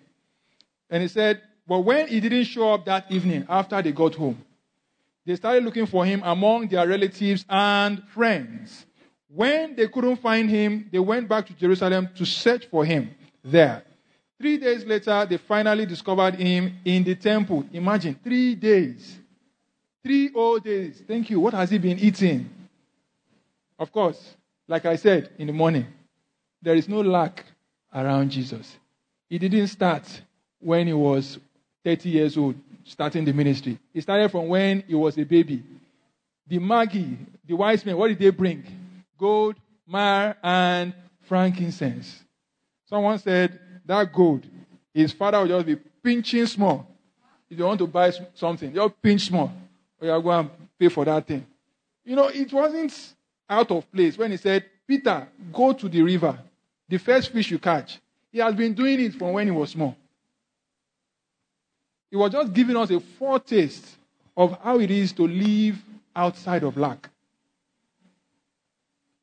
And 0.89 1.03
he 1.03 1.09
said, 1.09 1.43
but 1.67 1.81
when 1.81 2.07
he 2.07 2.21
didn't 2.21 2.45
show 2.45 2.75
up 2.75 2.85
that 2.85 3.11
evening 3.11 3.47
after 3.49 3.83
they 3.83 3.91
got 3.91 4.15
home, 4.15 4.39
they 5.27 5.35
started 5.35 5.65
looking 5.65 5.87
for 5.87 6.07
him 6.07 6.23
among 6.25 6.69
their 6.69 6.87
relatives 6.87 7.45
and 7.49 8.05
friends. 8.11 8.87
When 9.33 9.77
they 9.77 9.87
couldn't 9.87 10.17
find 10.17 10.51
him, 10.51 10.89
they 10.91 10.99
went 10.99 11.29
back 11.29 11.47
to 11.47 11.53
Jerusalem 11.55 12.09
to 12.17 12.27
search 12.27 12.67
for 12.67 12.85
him 12.85 13.11
there. 13.45 13.85
Three 14.39 14.59
days 14.59 14.85
later, 14.85 15.25
they 15.29 15.37
finally 15.37 15.87
discovered 15.87 16.35
him 16.35 16.79
in 16.85 17.05
the 17.05 17.15
temple. 17.15 17.65
Imagine, 17.73 18.19
three 18.25 18.55
days. 18.55 19.19
Three 20.03 20.33
whole 20.33 20.59
days. 20.59 21.03
Thank 21.07 21.31
you. 21.31 21.39
What 21.39 21.55
has 21.55 21.71
he 21.71 21.79
been 21.79 21.99
eating? 21.99 22.49
Of 23.79 23.93
course, 23.93 24.35
like 24.67 24.87
I 24.87 24.97
said 24.97 25.31
in 25.39 25.47
the 25.47 25.53
morning, 25.53 25.87
there 26.61 26.75
is 26.75 26.89
no 26.89 27.01
lack 27.01 27.45
around 27.95 28.31
Jesus. 28.31 28.77
He 29.29 29.39
didn't 29.39 29.69
start 29.69 30.23
when 30.59 30.87
he 30.87 30.93
was 30.93 31.39
30 31.85 32.09
years 32.09 32.37
old, 32.37 32.57
starting 32.85 33.25
the 33.25 33.33
ministry. 33.33 33.79
He 33.93 34.01
started 34.01 34.31
from 34.31 34.49
when 34.49 34.83
he 34.89 34.95
was 34.95 35.17
a 35.19 35.25
baby. 35.25 35.63
The 36.47 36.59
Magi, 36.59 37.05
the 37.47 37.55
wise 37.55 37.85
men, 37.85 37.97
what 37.97 38.09
did 38.09 38.19
they 38.19 38.31
bring? 38.31 38.80
Gold, 39.21 39.57
myrrh, 39.87 40.35
and 40.43 40.95
frankincense. 41.21 42.25
Someone 42.87 43.19
said 43.19 43.61
that 43.85 44.11
gold, 44.11 44.47
his 44.95 45.13
father 45.13 45.41
would 45.41 45.49
just 45.49 45.67
be 45.67 45.77
pinching 45.77 46.47
small. 46.47 46.87
If 47.51 47.59
you 47.59 47.65
want 47.65 47.79
to 47.81 47.87
buy 47.87 48.13
something, 48.35 48.73
just 48.73 49.03
pinch 49.03 49.27
small. 49.27 49.53
Oh, 49.53 50.05
or 50.05 50.07
you 50.07 50.13
are 50.13 50.23
going 50.23 50.47
to 50.47 50.53
pay 50.79 50.89
for 50.89 51.05
that 51.05 51.27
thing. 51.27 51.47
You 52.03 52.17
know, 52.17 52.29
it 52.29 52.51
wasn't 52.51 53.15
out 53.49 53.71
of 53.71 53.93
place 53.93 54.17
when 54.17 54.31
he 54.31 54.39
said, 54.39 54.65
Peter, 54.87 55.29
go 55.53 55.75
to 55.75 55.89
the 55.89 56.01
river. 56.01 56.39
The 56.89 56.99
first 56.99 57.31
fish 57.31 57.51
you 57.51 57.59
catch. 57.59 57.99
He 58.33 58.39
has 58.39 58.55
been 58.55 58.73
doing 58.73 59.01
it 59.01 59.15
from 59.17 59.35
when 59.35 59.47
he 59.47 59.51
was 59.51 59.71
small. 59.71 59.95
He 62.11 62.17
was 62.17 62.33
just 62.33 62.55
giving 62.55 62.77
us 62.77 62.91
a 62.91 63.01
foretaste 63.01 63.87
of 64.35 64.59
how 64.63 64.79
it 64.81 64.91
is 64.91 65.13
to 65.13 65.27
live 65.27 65.77
outside 66.17 66.63
of 66.63 66.79
lack. 66.79 67.10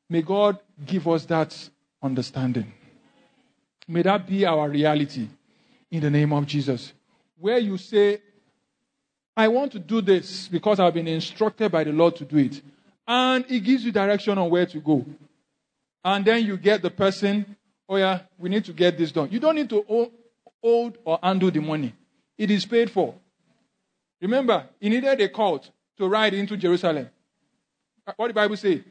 May 0.08 0.22
God 0.22 0.58
give 0.84 1.06
us 1.08 1.24
that 1.26 1.54
understanding. 2.02 2.72
May 3.86 4.02
that 4.02 4.26
be 4.26 4.44
our 4.46 4.68
reality 4.68 5.28
in 5.90 6.00
the 6.00 6.10
name 6.10 6.32
of 6.32 6.46
Jesus. 6.46 6.92
Where 7.38 7.58
you 7.58 7.76
say, 7.78 8.20
I 9.36 9.48
want 9.48 9.72
to 9.72 9.78
do 9.78 10.00
this 10.00 10.48
because 10.48 10.80
I've 10.80 10.94
been 10.94 11.08
instructed 11.08 11.70
by 11.70 11.84
the 11.84 11.92
Lord 11.92 12.16
to 12.16 12.24
do 12.24 12.38
it 12.38 12.60
and 13.06 13.44
it 13.48 13.60
gives 13.60 13.84
you 13.84 13.92
direction 13.92 14.36
on 14.36 14.50
where 14.50 14.66
to 14.66 14.80
go. 14.80 15.04
And 16.04 16.24
then 16.24 16.44
you 16.44 16.56
get 16.56 16.82
the 16.82 16.90
person, 16.90 17.56
oh 17.88 17.96
yeah, 17.96 18.20
we 18.38 18.50
need 18.50 18.64
to 18.66 18.72
get 18.72 18.98
this 18.98 19.12
done. 19.12 19.28
You 19.30 19.40
don't 19.40 19.54
need 19.54 19.70
to 19.70 20.10
hold 20.60 20.98
or 21.04 21.18
undo 21.22 21.50
the 21.50 21.60
money. 21.60 21.94
It 22.36 22.50
is 22.50 22.66
paid 22.66 22.90
for. 22.90 23.14
Remember, 24.20 24.66
he 24.80 24.88
needed 24.88 25.20
a 25.20 25.28
cult 25.28 25.70
to 25.96 26.06
ride 26.06 26.34
into 26.34 26.56
Jerusalem. 26.56 27.08
What 28.16 28.28
the 28.28 28.34
Bible 28.34 28.56
say? 28.56 28.82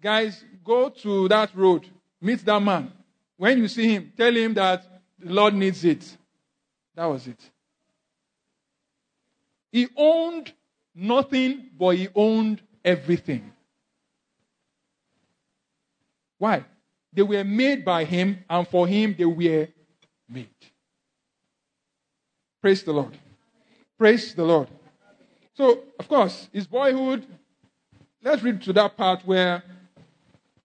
Guys, 0.00 0.44
go 0.64 0.88
to 0.88 1.28
that 1.28 1.54
road, 1.54 1.86
meet 2.20 2.44
that 2.44 2.60
man. 2.60 2.92
When 3.36 3.58
you 3.58 3.68
see 3.68 3.94
him, 3.94 4.12
tell 4.16 4.34
him 4.34 4.54
that 4.54 4.84
the 5.18 5.32
Lord 5.32 5.54
needs 5.54 5.84
it. 5.84 6.16
That 6.94 7.06
was 7.06 7.26
it. 7.26 7.40
He 9.70 9.88
owned 9.96 10.52
nothing, 10.94 11.70
but 11.78 11.96
he 11.96 12.08
owned 12.14 12.62
everything. 12.84 13.52
Why? 16.38 16.64
They 17.12 17.22
were 17.22 17.44
made 17.44 17.84
by 17.84 18.04
him, 18.04 18.44
and 18.48 18.66
for 18.66 18.86
him 18.86 19.14
they 19.16 19.24
were 19.24 19.68
made. 20.28 20.48
Praise 22.60 22.82
the 22.82 22.92
Lord. 22.92 23.16
Praise 23.96 24.34
the 24.34 24.44
Lord. 24.44 24.68
So, 25.54 25.82
of 25.98 26.08
course, 26.08 26.48
his 26.52 26.66
boyhood, 26.66 27.26
let's 28.22 28.42
read 28.42 28.62
to 28.62 28.72
that 28.74 28.96
part 28.96 29.26
where 29.26 29.62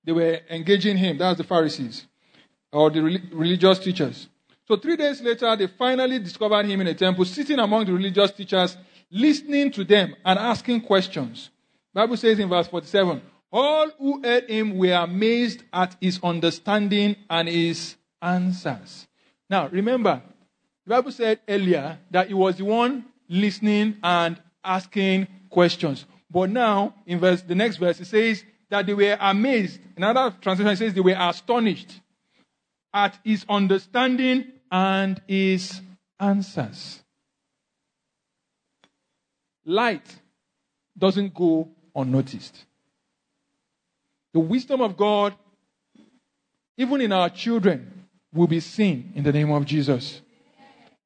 they 0.04 0.12
were 0.12 0.40
engaging 0.50 0.98
him. 0.98 1.18
That's 1.18 1.38
the 1.38 1.44
Pharisees 1.44 2.06
or 2.72 2.90
the 2.90 3.02
religious 3.32 3.80
teachers. 3.80 4.28
So, 4.68 4.78
three 4.78 4.96
days 4.96 5.22
later, 5.22 5.56
they 5.56 5.68
finally 5.68 6.20
discovered 6.20 6.66
him 6.66 6.82
in 6.82 6.88
a 6.88 6.94
temple, 6.94 7.26
sitting 7.26 7.60
among 7.60 7.86
the 7.86 7.94
religious 7.94 8.32
teachers, 8.32 8.78
listening 9.12 9.72
to 9.72 9.84
them 9.84 10.16
and 10.26 10.40
asking 10.40 10.82
questions. 10.82 11.50
Bible 11.94 12.18
says 12.18 12.40
in 12.40 12.50
verse 12.50 12.68
47, 12.68 13.22
all 13.52 13.90
who 14.00 14.22
heard 14.24 14.50
him 14.50 14.78
were 14.78 14.94
amazed 14.94 15.64
at 15.72 15.96
his 16.02 16.20
understanding 16.24 17.16
and 17.30 17.48
his 17.48 17.96
answers. 18.20 19.08
Now, 19.48 19.68
remember, 19.68 20.24
the 20.86 20.90
Bible 20.90 21.12
said 21.12 21.40
earlier 21.48 22.00
that 22.10 22.30
he 22.30 22.34
was 22.34 22.56
the 22.56 22.66
one 22.66 23.06
listening 23.30 23.98
and 24.02 24.42
asking 24.64 25.28
questions. 25.50 26.06
But 26.32 26.50
now, 26.50 26.96
in 27.06 27.20
verse, 27.20 27.44
the 27.44 27.54
next 27.54 27.78
verse, 27.78 28.00
it 28.00 28.06
says 28.06 28.44
that 28.74 28.88
they 28.88 28.94
were 28.96 29.16
amazed. 29.22 29.80
Another 29.96 30.36
translation 30.42 30.76
says 30.76 30.96
they 30.96 31.00
were 31.00 31.16
astonished 31.16 32.02
at 32.92 33.16
his 33.24 33.46
understanding 33.48 34.52
and 34.72 35.22
his 35.28 35.80
answers. 36.20 37.04
Light 39.64 40.20
doesn't 40.98 41.36
go 41.36 41.70
unnoticed. 41.96 42.66
The 44.34 44.40
wisdom 44.40 44.82
of 44.82 44.98
God, 44.98 45.36
even 46.76 47.00
in 47.02 47.12
our 47.12 47.30
children, 47.30 48.08
will 48.34 48.48
be 48.48 48.60
seen 48.60 49.14
in 49.14 49.24
the 49.24 49.32
name 49.32 49.52
of 49.52 49.66
Jesus. 49.66 50.20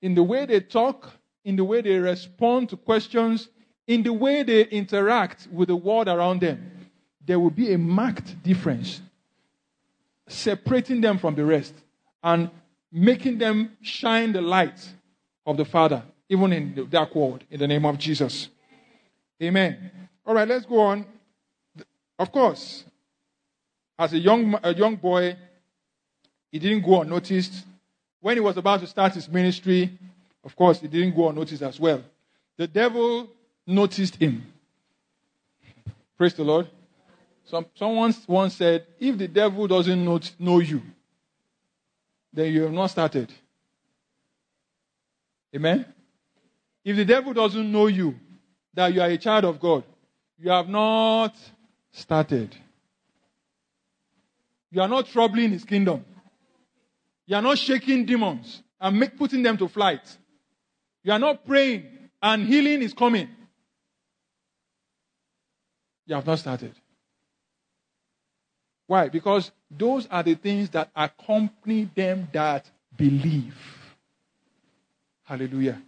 In 0.02 0.16
the 0.16 0.24
way 0.24 0.46
they 0.46 0.62
talk, 0.62 1.12
in 1.44 1.58
the 1.58 1.66
way 1.66 1.82
they 1.82 1.98
respond 1.98 2.70
to 2.70 2.78
questions, 2.78 3.50
in 3.88 4.04
the 4.04 4.14
way 4.14 4.44
they 4.44 4.64
interact 4.68 5.50
with 5.52 5.68
the 5.68 5.76
world 5.76 6.08
around 6.08 6.40
them, 6.40 6.77
there 7.28 7.40
will 7.40 7.52
be 7.52 7.74
a 7.74 7.78
marked 7.78 8.42
difference, 8.42 9.02
separating 10.28 11.02
them 11.02 11.20
from 11.20 11.36
the 11.36 11.46
rest 11.46 11.74
and 12.24 12.50
making 12.92 13.38
them 13.38 13.78
shine 13.82 14.32
the 14.32 14.42
light 14.42 14.80
of 15.46 15.58
the 15.58 15.66
Father, 15.66 16.02
even 16.30 16.54
in 16.54 16.74
the 16.74 16.86
dark 16.86 17.13
world, 17.13 17.44
in 17.52 17.60
the 17.60 17.68
name 17.68 17.86
of 17.86 17.98
Jesus. 17.98 18.48
Amen. 19.44 19.92
All 20.26 20.34
right, 20.34 20.48
let's 20.48 20.66
go 20.66 20.80
on. 20.80 21.06
Of 22.18 22.32
course, 22.32 22.86
as 24.00 24.13
a 24.13 24.18
young, 24.18 24.58
a 24.63 24.74
young 24.74 24.96
boy, 24.96 25.36
he 26.50 26.60
didn't 26.60 26.84
go 26.84 27.02
unnoticed. 27.02 27.66
When 28.22 28.38
he 28.38 28.42
was 28.42 28.58
about 28.58 28.80
to 28.80 28.88
start 28.88 29.13
his 29.13 29.28
ministry, 29.30 29.98
of 30.44 30.56
course, 30.56 30.80
he 30.80 30.88
didn't 30.88 31.16
go 31.16 31.30
unnoticed 31.30 31.62
as 31.62 31.78
well. 31.80 32.02
The 32.56 32.68
devil 32.68 33.30
noticed 33.66 34.16
him. 34.16 34.44
Praise 36.18 36.34
the 36.34 36.44
Lord. 36.44 36.70
Some, 37.48 37.66
someone 37.76 38.14
once 38.28 38.56
said, 38.56 38.86
if 39.00 39.18
the 39.18 39.28
devil 39.28 39.68
doesn't 39.68 40.04
know, 40.04 40.20
know 40.38 40.60
you, 40.60 40.82
then 42.34 42.52
you 42.52 42.64
have 42.64 42.74
not 42.74 42.88
started. 42.88 43.32
Amen? 45.56 45.86
If 46.84 46.98
the 46.98 47.06
devil 47.06 47.34
doesn't 47.34 47.72
know 47.72 47.88
you, 47.88 48.16
that 48.74 48.94
you 48.94 49.02
are 49.02 49.08
a 49.08 49.18
child 49.18 49.46
of 49.46 49.60
God, 49.60 49.84
you 50.38 50.52
have 50.52 50.68
not 50.68 51.36
started. 51.92 52.54
You 54.70 54.82
are 54.82 54.88
not 54.90 55.08
troubling 55.08 55.52
his 55.52 55.64
kingdom. 55.64 56.04
You 57.26 57.38
are 57.38 57.42
not 57.42 57.58
shaking 57.58 58.06
demons 58.06 58.62
and 58.80 59.00
make, 59.00 59.18
putting 59.18 59.42
them 59.42 59.58
to 59.58 59.70
flight. 59.70 60.18
You 61.02 61.14
are 61.14 61.20
not 61.20 61.46
praying 61.46 61.88
and 62.22 62.46
healing 62.46 62.82
is 62.82 62.94
coming. 62.94 63.30
You 66.06 66.16
have 66.16 66.28
not 66.28 66.40
started. 66.40 66.74
Why? 68.88 69.10
Because 69.10 69.52
those 69.69 70.08
are 70.08 70.23
the 70.23 70.36
things 70.36 70.69
that 70.71 70.89
accompany 70.95 71.89
them 71.93 72.30
that 72.32 72.69
believe. 72.95 73.56
Hallelujah. 75.23 75.82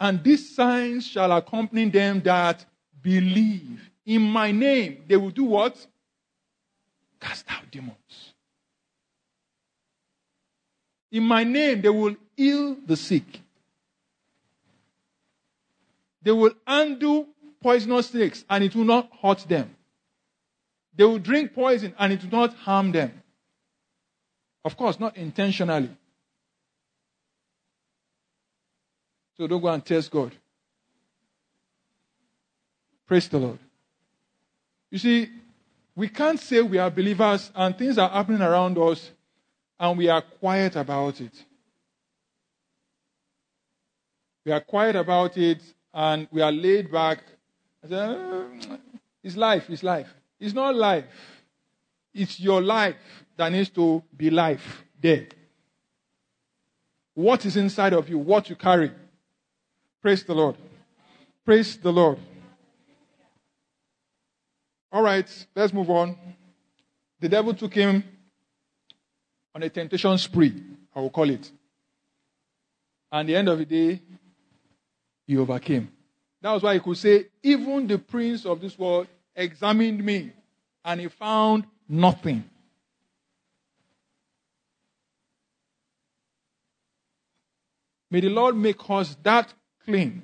And 0.00 0.22
these 0.22 0.54
signs 0.54 1.04
shall 1.04 1.32
accompany 1.32 1.90
them 1.90 2.20
that 2.20 2.64
believe. 3.02 3.90
In 4.06 4.22
my 4.22 4.52
name, 4.52 5.02
they 5.08 5.16
will 5.16 5.30
do 5.30 5.44
what? 5.44 5.84
Cast 7.20 7.44
out 7.48 7.68
demons. 7.70 8.34
In 11.10 11.24
my 11.24 11.42
name, 11.42 11.80
they 11.80 11.88
will 11.88 12.14
heal 12.36 12.76
the 12.86 12.96
sick. 12.96 13.40
They 16.22 16.32
will 16.32 16.52
undo 16.66 17.26
poisonous 17.64 18.08
snakes 18.08 18.44
and 18.50 18.62
it 18.62 18.76
will 18.76 18.84
not 18.84 19.10
hurt 19.22 19.38
them. 19.48 19.74
They 20.94 21.04
will 21.04 21.18
drink 21.18 21.54
poison 21.54 21.94
and 21.98 22.12
it 22.12 22.22
will 22.22 22.38
not 22.40 22.54
harm 22.56 22.92
them. 22.92 23.22
Of 24.62 24.76
course, 24.76 25.00
not 25.00 25.16
intentionally. 25.16 25.88
So 29.38 29.46
don't 29.46 29.62
go 29.62 29.68
and 29.68 29.82
test 29.82 30.10
God. 30.10 30.32
Praise 33.06 33.28
the 33.28 33.38
Lord. 33.38 33.58
You 34.90 34.98
see, 34.98 35.30
we 35.96 36.08
can't 36.08 36.38
say 36.38 36.60
we 36.60 36.76
are 36.76 36.90
believers 36.90 37.50
and 37.54 37.78
things 37.78 37.96
are 37.96 38.10
happening 38.10 38.42
around 38.42 38.76
us 38.76 39.10
and 39.80 39.96
we 39.96 40.10
are 40.10 40.20
quiet 40.20 40.76
about 40.76 41.18
it. 41.22 41.32
We 44.44 44.52
are 44.52 44.60
quiet 44.60 44.96
about 44.96 45.38
it 45.38 45.62
and 45.94 46.28
we 46.30 46.42
are 46.42 46.52
laid 46.52 46.92
back. 46.92 47.22
Say, 47.88 47.96
uh, 47.96 48.44
it's 49.22 49.36
life, 49.36 49.68
it's 49.68 49.82
life. 49.82 50.08
It's 50.40 50.54
not 50.54 50.74
life. 50.74 51.04
It's 52.12 52.40
your 52.40 52.62
life 52.62 52.96
that 53.36 53.50
needs 53.50 53.70
to 53.70 54.02
be 54.16 54.30
life 54.30 54.84
there. 55.00 55.26
What 57.14 57.44
is 57.44 57.56
inside 57.56 57.92
of 57.92 58.08
you, 58.08 58.18
what 58.18 58.48
you 58.48 58.56
carry. 58.56 58.90
Praise 60.00 60.24
the 60.24 60.34
Lord. 60.34 60.56
Praise 61.44 61.76
the 61.76 61.92
Lord. 61.92 62.18
All 64.90 65.02
right, 65.02 65.46
let's 65.54 65.72
move 65.72 65.90
on. 65.90 66.16
The 67.20 67.28
devil 67.28 67.54
took 67.54 67.74
him 67.74 68.04
on 69.54 69.62
a 69.62 69.68
temptation 69.68 70.16
spree, 70.18 70.54
I 70.94 71.00
will 71.00 71.10
call 71.10 71.30
it. 71.30 71.50
And 73.10 73.28
the 73.28 73.36
end 73.36 73.48
of 73.48 73.58
the 73.58 73.64
day, 73.64 74.02
he 75.26 75.36
overcame. 75.36 75.90
That 76.44 76.52
was 76.52 76.62
why 76.62 76.74
he 76.74 76.80
could 76.80 76.98
say, 76.98 77.28
Even 77.42 77.86
the 77.86 77.96
prince 77.96 78.44
of 78.44 78.60
this 78.60 78.78
world 78.78 79.06
examined 79.34 80.04
me, 80.04 80.30
and 80.84 81.00
he 81.00 81.08
found 81.08 81.64
nothing. 81.88 82.44
May 88.10 88.20
the 88.20 88.28
Lord 88.28 88.56
make 88.56 88.76
us 88.90 89.16
that 89.22 89.54
clean 89.86 90.22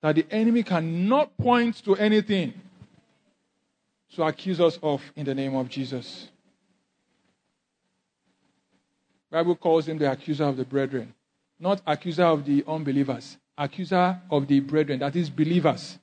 that 0.00 0.14
the 0.14 0.24
enemy 0.30 0.62
cannot 0.62 1.36
point 1.36 1.84
to 1.84 1.96
anything 1.96 2.54
to 4.14 4.22
accuse 4.22 4.60
us 4.60 4.78
of 4.80 5.02
in 5.16 5.24
the 5.24 5.34
name 5.34 5.56
of 5.56 5.68
Jesus. 5.68 6.28
Bible 9.28 9.56
calls 9.56 9.88
him 9.88 9.98
the 9.98 10.08
accuser 10.08 10.44
of 10.44 10.56
the 10.56 10.64
brethren, 10.64 11.12
not 11.58 11.82
accuser 11.84 12.22
of 12.22 12.44
the 12.46 12.62
unbelievers, 12.68 13.38
accuser 13.56 14.20
of 14.30 14.46
the 14.46 14.60
brethren, 14.60 15.00
that 15.00 15.16
is 15.16 15.30
believers. 15.30 15.98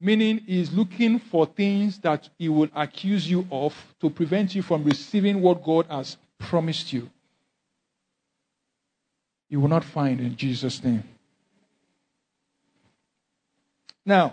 Meaning 0.00 0.38
he 0.46 0.60
is 0.60 0.72
looking 0.72 1.18
for 1.18 1.46
things 1.46 1.98
that 1.98 2.28
he 2.38 2.48
will 2.48 2.68
accuse 2.74 3.30
you 3.30 3.46
of 3.50 3.74
to 4.00 4.10
prevent 4.10 4.54
you 4.54 4.62
from 4.62 4.84
receiving 4.84 5.40
what 5.40 5.62
God 5.62 5.86
has 5.88 6.16
promised 6.38 6.92
you 6.92 7.08
you 9.52 9.60
will 9.60 9.68
not 9.68 9.84
find 9.84 10.18
in 10.18 10.34
Jesus' 10.34 10.82
name. 10.82 11.04
Now, 14.06 14.32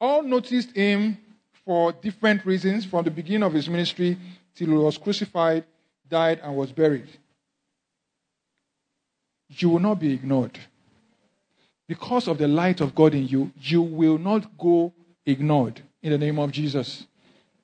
all 0.00 0.24
noticed 0.24 0.72
him 0.74 1.16
for 1.64 1.92
different 1.92 2.44
reasons 2.44 2.84
from 2.84 3.04
the 3.04 3.12
beginning 3.12 3.44
of 3.44 3.52
his 3.52 3.68
ministry 3.68 4.18
till 4.56 4.66
he 4.66 4.74
was 4.74 4.98
crucified, 4.98 5.62
died, 6.08 6.40
and 6.42 6.56
was 6.56 6.72
buried. 6.72 7.06
You 9.50 9.68
will 9.68 9.78
not 9.78 10.00
be 10.00 10.12
ignored. 10.12 10.58
Because 11.86 12.28
of 12.28 12.38
the 12.38 12.48
light 12.48 12.80
of 12.80 12.94
God 12.94 13.14
in 13.14 13.28
you, 13.28 13.52
you 13.60 13.82
will 13.82 14.18
not 14.18 14.56
go 14.56 14.92
ignored 15.26 15.82
in 16.02 16.12
the 16.12 16.18
name 16.18 16.38
of 16.38 16.50
Jesus. 16.50 17.06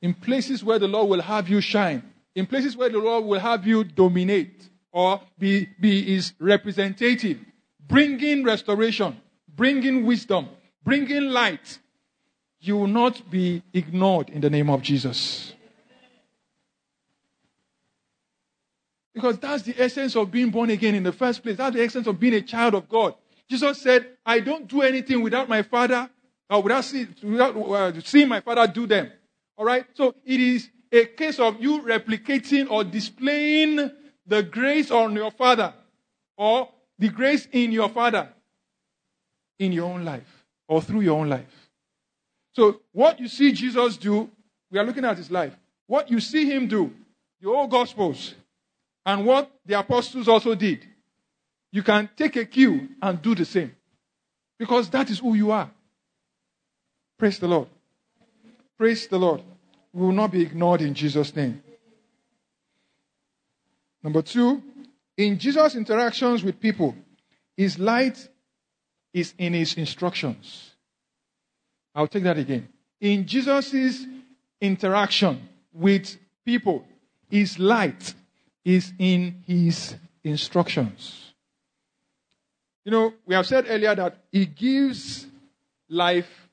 In 0.02 0.14
places 0.14 0.62
where 0.62 0.78
the 0.78 0.88
Lord 0.88 1.09
will 1.09 1.22
have 1.22 1.48
you 1.48 1.61
shine, 1.61 2.02
in 2.35 2.46
places 2.46 2.76
where 2.76 2.88
the 2.88 2.98
Lord 2.98 3.24
will 3.24 3.40
have 3.40 3.66
you 3.66 3.85
dominate, 3.85 4.68
or 4.92 5.20
be, 5.38 5.68
be 5.78 6.02
his 6.02 6.33
representative, 6.38 7.38
bringing 7.87 8.44
restoration, 8.44 9.20
bringing 9.54 10.04
wisdom, 10.04 10.48
bringing 10.85 11.30
light, 11.30 11.78
you 12.61 12.76
will 12.76 12.87
not 12.87 13.30
be 13.30 13.62
ignored 13.72 14.28
in 14.30 14.40
the 14.40 14.50
name 14.50 14.68
of 14.68 14.83
Jesus. 14.83 15.54
Because 19.14 19.38
that's 19.38 19.62
the 19.64 19.74
essence 19.80 20.14
of 20.16 20.30
being 20.30 20.50
born 20.50 20.70
again 20.70 20.94
in 20.94 21.02
the 21.02 21.12
first 21.12 21.42
place. 21.42 21.56
That's 21.56 21.74
the 21.74 21.83
essence 21.83 22.06
of 22.06 22.20
being 22.20 22.35
a 22.35 22.42
child 22.42 22.74
of 22.74 22.88
God. 22.88 23.14
Jesus 23.51 23.83
said, 23.83 24.07
I 24.25 24.39
don't 24.39 24.69
do 24.69 24.83
anything 24.83 25.23
without 25.23 25.49
my 25.49 25.63
Father, 25.63 26.09
or 26.49 26.63
without, 26.63 26.85
see, 26.85 27.07
without 27.23 27.57
uh, 27.57 28.01
seeing 28.01 28.29
my 28.29 28.41
Father 28.41 28.67
do 28.73 28.87
them. 28.87 29.11
All 29.57 29.65
right? 29.65 29.85
So 29.95 30.15
it 30.25 30.41
is 30.41 30.71
a 30.93 31.07
case 31.07 31.41
of 31.41 31.61
you 31.61 31.83
replicating 31.83 32.71
or 32.71 32.85
displaying 32.85 33.91
the 34.27 34.43
grace 34.43 34.91
on 34.91 35.15
your 35.15 35.31
father 35.33 35.75
or 36.37 36.69
the 36.99 37.09
grace 37.09 37.49
in 37.53 37.73
your 37.73 37.89
father 37.89 38.29
in 39.59 39.73
your 39.73 39.93
own 39.93 40.05
life 40.05 40.45
or 40.69 40.81
through 40.81 41.01
your 41.01 41.19
own 41.19 41.29
life. 41.29 41.71
So, 42.55 42.81
what 42.93 43.21
you 43.21 43.29
see 43.29 43.53
Jesus 43.53 43.97
do, 43.97 44.31
we 44.71 44.79
are 44.79 44.85
looking 44.85 45.05
at 45.05 45.17
his 45.17 45.31
life. 45.31 45.57
What 45.87 46.11
you 46.11 46.21
see 46.21 46.51
him 46.51 46.67
do, 46.67 46.93
the 47.41 47.49
old 47.49 47.71
gospels, 47.71 48.35
and 49.05 49.25
what 49.25 49.51
the 49.67 49.79
apostles 49.79 50.29
also 50.29 50.55
did, 50.55 50.87
you 51.72 51.83
can 51.83 52.09
take 52.16 52.37
a 52.37 52.44
cue 52.44 52.88
and 53.00 53.22
do 53.22 53.35
the 53.35 53.44
same. 53.44 53.74
Because 54.59 54.90
that 54.90 55.09
is 55.11 55.18
who 55.18 55.35
you 55.35 55.50
are. 55.52 55.70
Praise 57.18 57.38
the 57.38 57.48
Lord. 57.48 57.68
Praise 58.76 59.06
the 59.06 59.18
Lord. 59.18 59.42
We 59.92 60.06
will 60.06 60.12
not 60.12 60.33
be 60.33 60.42
ignored 60.42 60.80
in 60.83 60.94
Jesus' 60.94 61.35
name. 61.35 61.62
Number 64.02 64.22
two, 64.22 64.62
in 65.16 65.38
Jesus' 65.38 65.74
interactions 65.74 66.42
with 66.42 66.61
people, 66.61 66.94
his 67.56 67.78
light 67.78 68.28
is 69.12 69.35
in 69.38 69.52
his 69.52 69.74
instructions. 69.74 70.74
I'll 71.94 72.09
take 72.09 72.22
that 72.24 72.38
again. 72.38 72.68
In 73.00 73.26
Jesus' 73.26 74.06
interaction 74.61 75.48
with 75.72 76.16
people, 76.44 76.85
his 77.28 77.59
light 77.59 78.14
is 78.64 78.92
in 78.98 79.42
his 79.46 79.94
instructions. 80.22 81.30
You 82.90 82.96
know, 82.96 83.14
we 83.24 83.37
have 83.37 83.46
said 83.46 83.66
earlier 83.68 83.94
that 83.94 84.16
he 84.33 84.46
gives 84.46 85.24
life, 85.88 86.48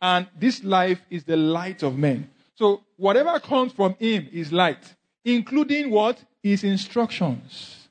and 0.00 0.26
this 0.38 0.64
life 0.64 1.02
is 1.10 1.24
the 1.24 1.36
light 1.36 1.82
of 1.82 1.98
men. 1.98 2.30
So, 2.54 2.82
whatever 2.96 3.38
comes 3.40 3.74
from 3.74 3.94
him 3.98 4.26
is 4.32 4.50
light, 4.50 4.94
including 5.22 5.90
what? 5.90 6.18
his 6.42 6.64
instructions. 6.64 7.88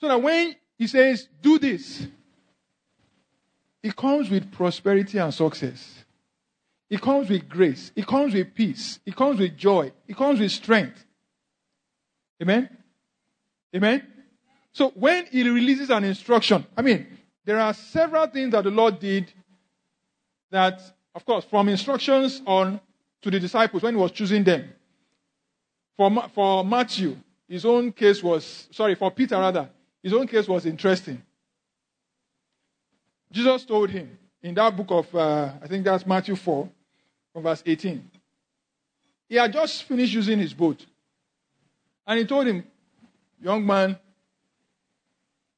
So 0.00 0.08
that 0.08 0.22
when 0.22 0.54
he 0.78 0.86
says, 0.86 1.28
do 1.42 1.58
this, 1.58 2.06
it 3.82 3.94
comes 3.96 4.30
with 4.30 4.50
prosperity 4.52 5.18
and 5.18 5.34
success. 5.34 6.04
It 6.88 7.00
comes 7.00 7.28
with 7.28 7.46
grace. 7.46 7.92
It 7.94 8.06
comes 8.06 8.32
with 8.32 8.54
peace. 8.54 9.00
It 9.04 9.14
comes 9.14 9.38
with 9.40 9.56
joy. 9.56 9.92
It 10.06 10.16
comes 10.16 10.40
with 10.40 10.52
strength. 10.52 11.04
Amen? 12.40 12.70
Amen? 13.74 14.06
So 14.72 14.90
when 14.90 15.26
he 15.26 15.48
releases 15.48 15.90
an 15.90 16.04
instruction, 16.04 16.66
I 16.76 16.82
mean, 16.82 17.06
there 17.44 17.58
are 17.58 17.72
several 17.74 18.26
things 18.26 18.52
that 18.52 18.64
the 18.64 18.70
Lord 18.70 19.00
did 19.00 19.32
that, 20.50 20.80
of 21.14 21.24
course, 21.24 21.44
from 21.44 21.68
instructions 21.68 22.42
on 22.46 22.80
to 23.22 23.30
the 23.30 23.40
disciples 23.40 23.82
when 23.82 23.94
he 23.94 24.00
was 24.00 24.12
choosing 24.12 24.44
them. 24.44 24.72
For, 25.96 26.28
for 26.34 26.64
Matthew, 26.64 27.16
his 27.48 27.64
own 27.64 27.92
case 27.92 28.22
was, 28.22 28.68
sorry, 28.70 28.94
for 28.94 29.10
Peter 29.10 29.36
rather, 29.36 29.68
his 30.02 30.12
own 30.12 30.26
case 30.26 30.46
was 30.46 30.66
interesting. 30.66 31.22
Jesus 33.32 33.64
told 33.64 33.90
him, 33.90 34.16
in 34.42 34.54
that 34.54 34.76
book 34.76 34.90
of, 34.90 35.14
uh, 35.14 35.52
I 35.60 35.66
think 35.66 35.84
that's 35.84 36.06
Matthew 36.06 36.36
4, 36.36 36.68
from 37.32 37.42
verse 37.42 37.62
18. 37.66 38.10
He 39.28 39.36
had 39.36 39.52
just 39.52 39.84
finished 39.84 40.14
using 40.14 40.38
his 40.38 40.54
boat. 40.54 40.84
And 42.06 42.18
he 42.18 42.24
told 42.24 42.46
him, 42.46 42.64
Young 43.42 43.64
man, 43.64 43.98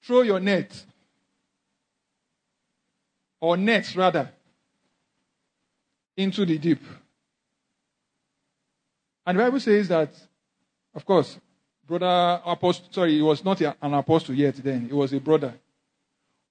throw 0.02 0.22
your 0.22 0.40
net, 0.40 0.84
or 3.40 3.56
nets 3.56 3.96
rather, 3.96 4.30
into 6.16 6.44
the 6.44 6.58
deep. 6.58 6.82
And 9.26 9.38
the 9.38 9.42
Bible 9.42 9.60
says 9.60 9.88
that, 9.88 10.12
of 10.94 11.04
course, 11.04 11.38
brother 11.86 12.40
apostle, 12.44 12.84
sorry, 12.90 13.14
he 13.14 13.22
was 13.22 13.44
not 13.44 13.60
an 13.60 13.94
apostle 13.94 14.34
yet 14.34 14.56
then, 14.56 14.86
he 14.86 14.92
was 14.92 15.12
a 15.12 15.20
brother. 15.20 15.54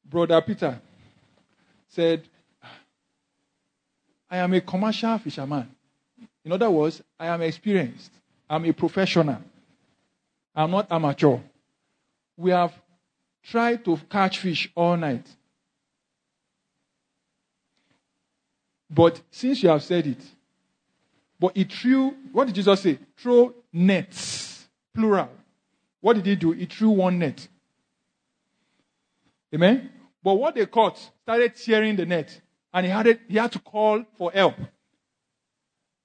Brother 0.05 0.41
Peter 0.41 0.79
said, 1.87 2.23
I 4.29 4.37
am 4.37 4.53
a 4.53 4.61
commercial 4.61 5.17
fisherman. 5.17 5.69
In 6.45 6.51
other 6.51 6.69
words, 6.69 7.01
I 7.19 7.27
am 7.27 7.41
experienced. 7.41 8.11
I'm 8.49 8.65
a 8.65 8.71
professional. 8.71 9.41
I'm 10.55 10.71
not 10.71 10.91
amateur. 10.91 11.37
We 12.37 12.51
have 12.51 12.73
tried 13.43 13.83
to 13.85 13.97
catch 14.09 14.39
fish 14.39 14.71
all 14.75 14.97
night. 14.97 15.27
But 18.89 19.21
since 19.29 19.61
you 19.61 19.69
have 19.69 19.83
said 19.83 20.07
it, 20.07 20.21
but 21.39 21.55
he 21.55 21.63
threw, 21.63 22.15
what 22.31 22.47
did 22.47 22.55
Jesus 22.55 22.81
say? 22.81 22.99
Throw 23.17 23.53
nets, 23.71 24.67
plural. 24.93 25.29
What 26.01 26.15
did 26.15 26.25
he 26.25 26.35
do? 26.35 26.51
He 26.51 26.65
threw 26.65 26.89
one 26.89 27.19
net. 27.19 27.47
Amen? 29.53 29.89
But 30.23 30.35
what 30.35 30.55
they 30.55 30.65
caught 30.65 30.97
started 30.97 31.55
tearing 31.55 31.95
the 31.95 32.05
net, 32.05 32.41
and 32.73 32.85
he 32.85 32.91
had, 32.91 33.07
it, 33.07 33.21
he 33.27 33.37
had 33.37 33.51
to 33.53 33.59
call 33.59 34.03
for 34.17 34.31
help. 34.31 34.55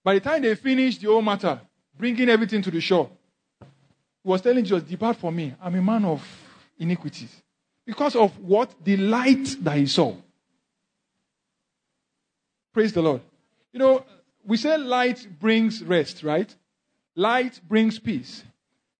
By 0.02 0.14
the 0.14 0.20
time 0.20 0.42
they 0.42 0.54
finished 0.54 1.00
the 1.00 1.08
whole 1.08 1.22
matter, 1.22 1.60
bringing 1.96 2.28
everything 2.28 2.62
to 2.62 2.70
the 2.70 2.80
shore, 2.80 3.10
he 3.60 4.28
was 4.28 4.40
telling 4.40 4.64
Jesus, 4.64 4.82
Depart 4.82 5.16
from 5.16 5.36
me. 5.36 5.54
I'm 5.60 5.74
a 5.74 5.82
man 5.82 6.04
of 6.04 6.22
iniquities. 6.78 7.42
Because 7.87 8.16
of 8.16 8.38
what? 8.38 8.74
The 8.84 8.96
light 8.96 9.56
that 9.60 9.76
he 9.76 9.87
saw. 9.87 10.14
Praise 12.72 12.92
the 12.92 13.02
Lord. 13.02 13.20
You 13.72 13.78
know, 13.78 14.04
we 14.44 14.56
say 14.56 14.76
light 14.76 15.26
brings 15.40 15.82
rest, 15.82 16.22
right? 16.22 16.54
Light 17.14 17.60
brings 17.68 17.98
peace. 17.98 18.42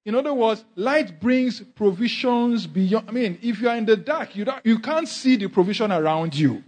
In 0.05 0.15
other 0.15 0.35
words, 0.35 0.65
light 0.77 1.19
brings 1.21 1.61
provisions 1.61 2.67
beyond. 2.67 3.09
I 3.09 3.13
mean, 3.13 3.39
if 3.43 3.61
you 3.61 3.69
are 3.69 3.77
in 3.77 3.87
the 3.87 3.97
dark, 3.97 4.37
you, 4.37 4.45
don't 4.45 4.65
you 4.65 4.79
can't 4.79 5.09
see 5.09 5.37
the 5.37 5.49
provision 5.49 5.91
around 5.91 6.35
you. 6.35 6.63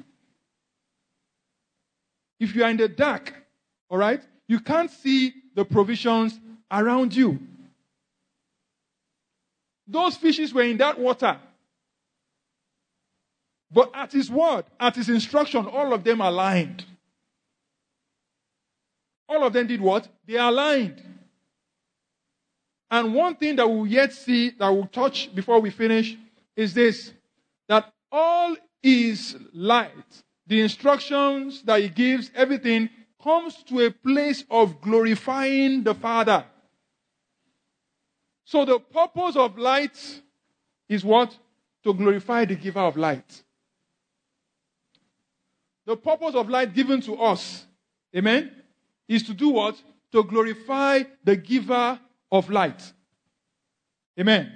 If 2.40 2.54
you 2.54 2.64
are 2.64 2.70
in 2.70 2.78
the 2.78 2.88
dark, 2.88 3.32
all 3.88 3.98
right, 3.98 4.22
you 4.48 4.60
can't 4.60 4.90
see 4.90 5.34
the 5.54 5.64
provisions 5.64 6.38
around 6.70 7.14
you. 7.14 7.38
Those 9.86 10.16
fishes 10.16 10.52
were 10.52 10.62
in 10.62 10.76
that 10.78 10.98
water. 10.98 11.38
But 13.70 13.90
at 13.94 14.12
his 14.12 14.30
word, 14.30 14.64
at 14.78 14.96
his 14.96 15.08
instruction, 15.08 15.66
all 15.66 15.92
of 15.92 16.04
them 16.04 16.20
aligned. 16.20 16.84
All 19.28 19.44
of 19.44 19.52
them 19.52 19.66
did 19.66 19.80
what? 19.80 20.08
They 20.26 20.36
aligned. 20.36 21.02
And 22.90 23.14
one 23.14 23.34
thing 23.36 23.56
that 23.56 23.68
we'll 23.68 23.86
yet 23.86 24.12
see, 24.12 24.50
that 24.50 24.68
we'll 24.70 24.86
touch 24.86 25.34
before 25.34 25.60
we 25.60 25.70
finish, 25.70 26.16
is 26.54 26.72
this 26.72 27.12
that 27.68 27.92
all 28.12 28.56
is 28.82 29.36
light, 29.52 30.22
the 30.46 30.60
instructions 30.60 31.62
that 31.62 31.80
he 31.80 31.88
gives, 31.88 32.30
everything 32.34 32.88
comes 33.20 33.56
to 33.64 33.80
a 33.80 33.90
place 33.90 34.44
of 34.48 34.80
glorifying 34.80 35.82
the 35.82 35.94
Father. 35.94 36.44
So 38.46 38.64
the 38.64 38.78
purpose 38.78 39.34
of 39.34 39.58
light 39.58 40.22
is 40.88 41.04
what? 41.04 41.36
To 41.82 41.92
glorify 41.92 42.44
the 42.44 42.54
giver 42.54 42.80
of 42.80 42.96
light. 42.96 43.42
The 45.84 45.96
purpose 45.96 46.34
of 46.34 46.48
light 46.48 46.72
given 46.72 47.00
to 47.02 47.16
us, 47.16 47.66
amen, 48.16 48.50
is 49.08 49.24
to 49.24 49.34
do 49.34 49.50
what? 49.50 49.76
To 50.12 50.22
glorify 50.22 51.02
the 51.24 51.36
giver 51.36 51.98
of 52.30 52.48
light. 52.48 52.92
Amen. 54.18 54.52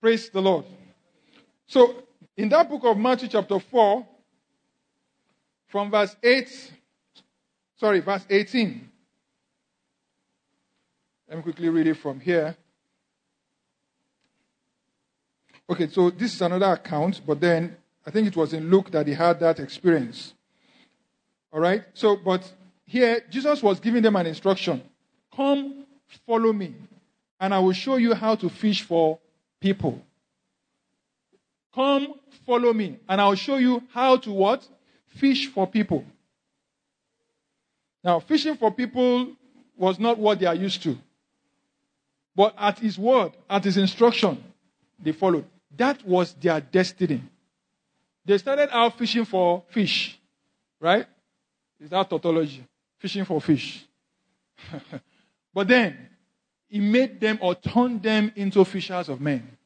Praise 0.00 0.28
the 0.28 0.40
Lord. 0.40 0.66
So, 1.66 1.94
in 2.36 2.50
that 2.50 2.68
book 2.68 2.82
of 2.84 2.98
Matthew, 2.98 3.28
chapter 3.28 3.58
4, 3.58 4.06
from 5.68 5.90
verse 5.90 6.14
8, 6.22 6.72
sorry, 7.76 8.00
verse 8.00 8.26
18. 8.28 8.90
Let 11.28 11.36
me 11.38 11.42
quickly 11.42 11.70
read 11.70 11.86
it 11.86 11.94
from 11.94 12.20
here. 12.20 12.54
Okay, 15.72 15.88
so 15.88 16.10
this 16.10 16.34
is 16.34 16.42
another 16.42 16.66
account, 16.66 17.22
but 17.26 17.40
then 17.40 17.74
I 18.06 18.10
think 18.10 18.28
it 18.28 18.36
was 18.36 18.52
in 18.52 18.68
Luke 18.68 18.90
that 18.90 19.06
he 19.06 19.14
had 19.14 19.40
that 19.40 19.58
experience. 19.58 20.34
All 21.50 21.60
right? 21.60 21.82
So, 21.94 22.14
but 22.14 22.52
here, 22.84 23.22
Jesus 23.30 23.62
was 23.62 23.80
giving 23.80 24.02
them 24.02 24.16
an 24.16 24.26
instruction 24.26 24.82
Come, 25.34 25.86
follow 26.26 26.52
me, 26.52 26.74
and 27.40 27.54
I 27.54 27.58
will 27.58 27.72
show 27.72 27.96
you 27.96 28.12
how 28.12 28.34
to 28.34 28.50
fish 28.50 28.82
for 28.82 29.18
people. 29.60 30.02
Come, 31.74 32.16
follow 32.44 32.74
me, 32.74 32.98
and 33.08 33.18
I'll 33.18 33.34
show 33.34 33.56
you 33.56 33.82
how 33.94 34.18
to 34.18 34.30
what? 34.30 34.68
Fish 35.06 35.46
for 35.46 35.66
people. 35.66 36.04
Now, 38.04 38.20
fishing 38.20 38.58
for 38.58 38.70
people 38.70 39.28
was 39.74 39.98
not 39.98 40.18
what 40.18 40.38
they 40.38 40.44
are 40.44 40.54
used 40.54 40.82
to. 40.82 40.98
But 42.36 42.54
at 42.58 42.78
his 42.78 42.98
word, 42.98 43.32
at 43.48 43.64
his 43.64 43.78
instruction, 43.78 44.44
they 45.02 45.12
followed. 45.12 45.46
That 45.76 46.06
was 46.06 46.34
their 46.34 46.60
destiny. 46.60 47.22
They 48.24 48.38
started 48.38 48.68
out 48.74 48.98
fishing 48.98 49.24
for 49.24 49.64
fish, 49.70 50.18
right? 50.80 51.06
Is 51.80 51.90
that 51.90 52.08
tautology? 52.08 52.64
fishing 53.02 53.24
for 53.24 53.40
fish. 53.40 53.84
but 55.52 55.66
then, 55.66 56.08
he 56.68 56.78
made 56.78 57.20
them 57.20 57.36
or 57.42 57.56
turned 57.56 58.00
them 58.00 58.30
into 58.36 58.64
fishers 58.64 59.08
of 59.08 59.20
men. 59.20 59.58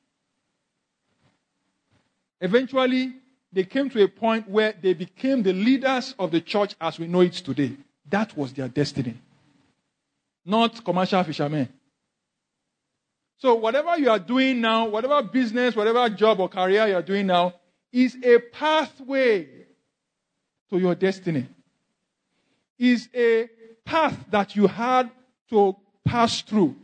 Eventually, 2.40 3.12
they 3.52 3.64
came 3.64 3.90
to 3.90 4.02
a 4.02 4.08
point 4.08 4.48
where 4.48 4.74
they 4.80 4.94
became 4.94 5.42
the 5.42 5.52
leaders 5.52 6.14
of 6.18 6.30
the 6.30 6.40
church 6.40 6.74
as 6.80 6.98
we 6.98 7.06
know 7.06 7.20
it 7.20 7.34
today. 7.34 7.76
That 8.08 8.34
was 8.36 8.54
their 8.54 8.68
destiny. 8.68 9.14
Not 10.46 10.82
commercial 10.82 11.22
fishermen. 11.22 11.68
So, 13.38 13.54
whatever 13.54 13.98
you 13.98 14.10
are 14.10 14.18
doing 14.18 14.60
now, 14.60 14.88
whatever 14.88 15.22
business, 15.22 15.76
whatever 15.76 16.08
job 16.08 16.40
or 16.40 16.48
career 16.48 16.86
you 16.88 16.94
are 16.94 17.02
doing 17.02 17.26
now, 17.26 17.54
is 17.92 18.16
a 18.22 18.38
pathway 18.38 19.46
to 20.70 20.78
your 20.78 20.94
destiny 20.94 21.46
is 22.78 23.08
a 23.14 23.48
path 23.84 24.16
that 24.30 24.56
you 24.56 24.66
had 24.66 25.10
to 25.50 25.76
pass 26.04 26.42
through 26.42 26.74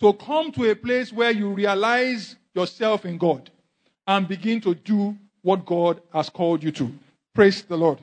to 0.00 0.12
come 0.14 0.50
to 0.52 0.70
a 0.70 0.74
place 0.74 1.12
where 1.12 1.30
you 1.30 1.50
realize 1.50 2.36
yourself 2.54 3.04
in 3.04 3.16
God 3.18 3.50
and 4.06 4.26
begin 4.26 4.60
to 4.60 4.74
do 4.74 5.16
what 5.42 5.64
God 5.64 6.00
has 6.12 6.28
called 6.28 6.62
you 6.62 6.72
to. 6.72 6.92
Praise 7.34 7.62
the 7.62 7.76
Lord. 7.76 7.98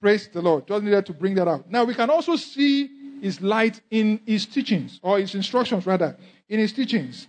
Praise 0.00 0.28
the 0.28 0.42
Lord. 0.42 0.66
Just 0.66 0.84
needed 0.84 1.06
to 1.06 1.12
bring 1.12 1.34
that 1.34 1.48
out. 1.48 1.70
Now 1.70 1.84
we 1.84 1.94
can 1.94 2.10
also 2.10 2.36
see 2.36 2.90
his 3.20 3.40
light 3.40 3.80
in 3.90 4.20
his 4.26 4.44
teachings, 4.44 5.00
or 5.02 5.18
his 5.18 5.34
instructions 5.34 5.86
rather, 5.86 6.16
in 6.48 6.58
his 6.58 6.72
teachings. 6.72 7.26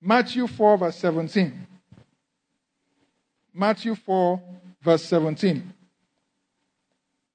Matthew 0.00 0.46
4, 0.46 0.78
verse 0.78 0.96
17. 0.96 1.66
Matthew 3.52 3.94
4, 3.94 4.42
verse 4.82 5.04
17. 5.04 5.72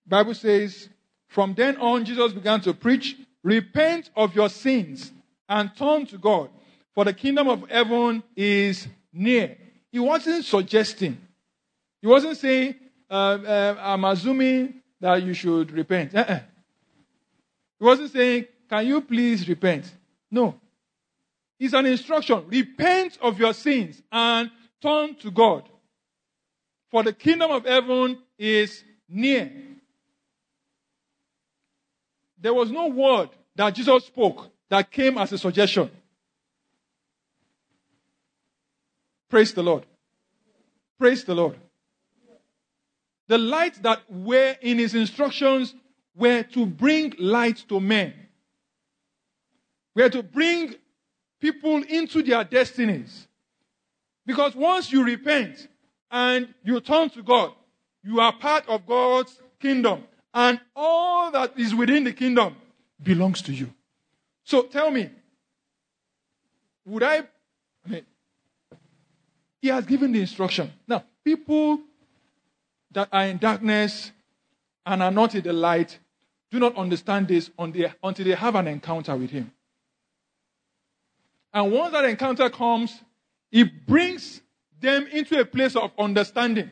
Bible 0.06 0.34
says, 0.34 0.90
from 1.28 1.54
then 1.54 1.78
on, 1.78 2.06
Jesus 2.06 2.34
began 2.34 2.62
to 2.62 2.74
preach, 2.74 3.18
repent 3.44 4.10
of 4.16 4.36
your 4.36 4.50
sins 4.50 5.12
and 5.48 5.76
turn 5.76 6.06
to 6.08 6.18
God, 6.18 6.50
for 6.94 7.06
the 7.06 7.14
kingdom 7.14 7.48
of 7.48 7.70
heaven 7.70 8.24
is 8.36 8.88
near. 9.14 9.58
He 9.92 10.00
wasn't 10.00 10.46
suggesting. 10.46 11.18
He 12.02 12.08
wasn't 12.08 12.38
saying, 12.38 12.76
uh, 13.10 13.14
uh, 13.14 13.76
I'm 13.80 14.04
assuming 14.06 14.82
that 15.00 15.24
you 15.24 15.34
should 15.34 15.72
repent. 15.72 16.16
Uh-uh. 16.16 16.40
He 17.80 17.86
wasn't 17.86 18.12
saying, 18.12 18.46
can 18.70 18.86
you 18.86 19.02
please 19.02 19.48
repent? 19.48 19.92
No. 20.30 20.56
It's 21.62 21.76
an 21.76 21.86
instruction. 21.86 22.44
Repent 22.48 23.20
of 23.22 23.40
your 23.40 23.54
sins 23.54 24.02
and 24.12 24.50
turn 24.82 25.14
to 25.18 25.30
God. 25.30 25.70
For 26.90 27.04
the 27.04 27.14
kingdom 27.14 27.52
of 27.52 27.66
heaven 27.66 28.18
is 28.36 28.84
near. 29.08 29.52
There 32.40 32.56
was 32.56 32.72
no 32.72 32.88
word 32.88 33.30
that 33.56 33.76
Jesus 33.76 34.06
spoke 34.06 34.50
that 34.70 34.90
came 34.90 35.20
as 35.20 35.32
a 35.34 35.38
suggestion. 35.38 35.92
Praise 39.30 39.54
the 39.54 39.62
Lord. 39.62 39.86
Praise 40.98 41.24
the 41.24 41.36
Lord. 41.36 41.60
The 43.28 43.38
light 43.38 43.84
that 43.84 44.02
were 44.10 44.56
in 44.62 44.80
his 44.80 44.96
instructions 44.96 45.76
were 46.16 46.42
to 46.42 46.66
bring 46.66 47.14
light 47.20 47.64
to 47.70 47.80
men. 47.80 48.16
We 49.94 50.02
Were 50.02 50.10
to 50.10 50.24
bring 50.24 50.74
people 51.42 51.84
into 51.84 52.22
their 52.22 52.44
destinies. 52.44 53.28
Because 54.26 54.56
once 54.56 54.92
you 54.92 55.04
repent 55.04 55.68
and 56.10 56.54
you 56.64 56.80
turn 56.80 57.10
to 57.10 57.24
God, 57.24 57.52
you 58.04 58.22
are 58.22 58.32
part 58.32 58.68
of 58.70 58.86
God's 58.86 59.38
kingdom. 59.60 60.04
And 60.34 60.62
all 60.76 61.32
that 61.32 61.60
is 61.60 61.76
within 61.76 62.06
the 62.06 62.14
kingdom 62.14 62.56
belongs 63.02 63.42
to 63.42 63.52
you. 63.52 63.74
So 64.44 64.64
tell 64.64 64.92
me, 64.92 65.10
would 66.86 67.04
I, 67.04 67.18
I 67.18 67.90
mean, 67.90 68.06
he 69.62 69.68
has 69.68 69.86
given 69.86 70.12
the 70.12 70.22
instruction. 70.22 70.72
Now, 70.88 71.04
people 71.24 71.82
that 72.92 73.10
are 73.12 73.26
in 73.26 73.38
darkness 73.38 74.12
and 74.86 75.04
are 75.04 75.12
not 75.12 75.36
in 75.36 75.42
the 75.42 75.54
light 75.54 76.00
do 76.50 76.60
not 76.60 76.76
understand 76.76 77.28
this 77.28 77.50
until 77.58 78.26
they 78.26 78.36
have 78.36 78.56
an 78.56 78.68
encounter 78.68 79.16
with 79.16 79.30
him. 79.30 79.52
And 81.54 81.72
once 81.72 81.92
that 81.92 82.06
encounter 82.06 82.50
comes, 82.50 82.98
it 83.52 83.86
brings 83.86 84.42
them 84.80 85.08
into 85.12 85.40
a 85.40 85.46
place 85.46 85.76
of 85.76 85.92
understanding 85.98 86.72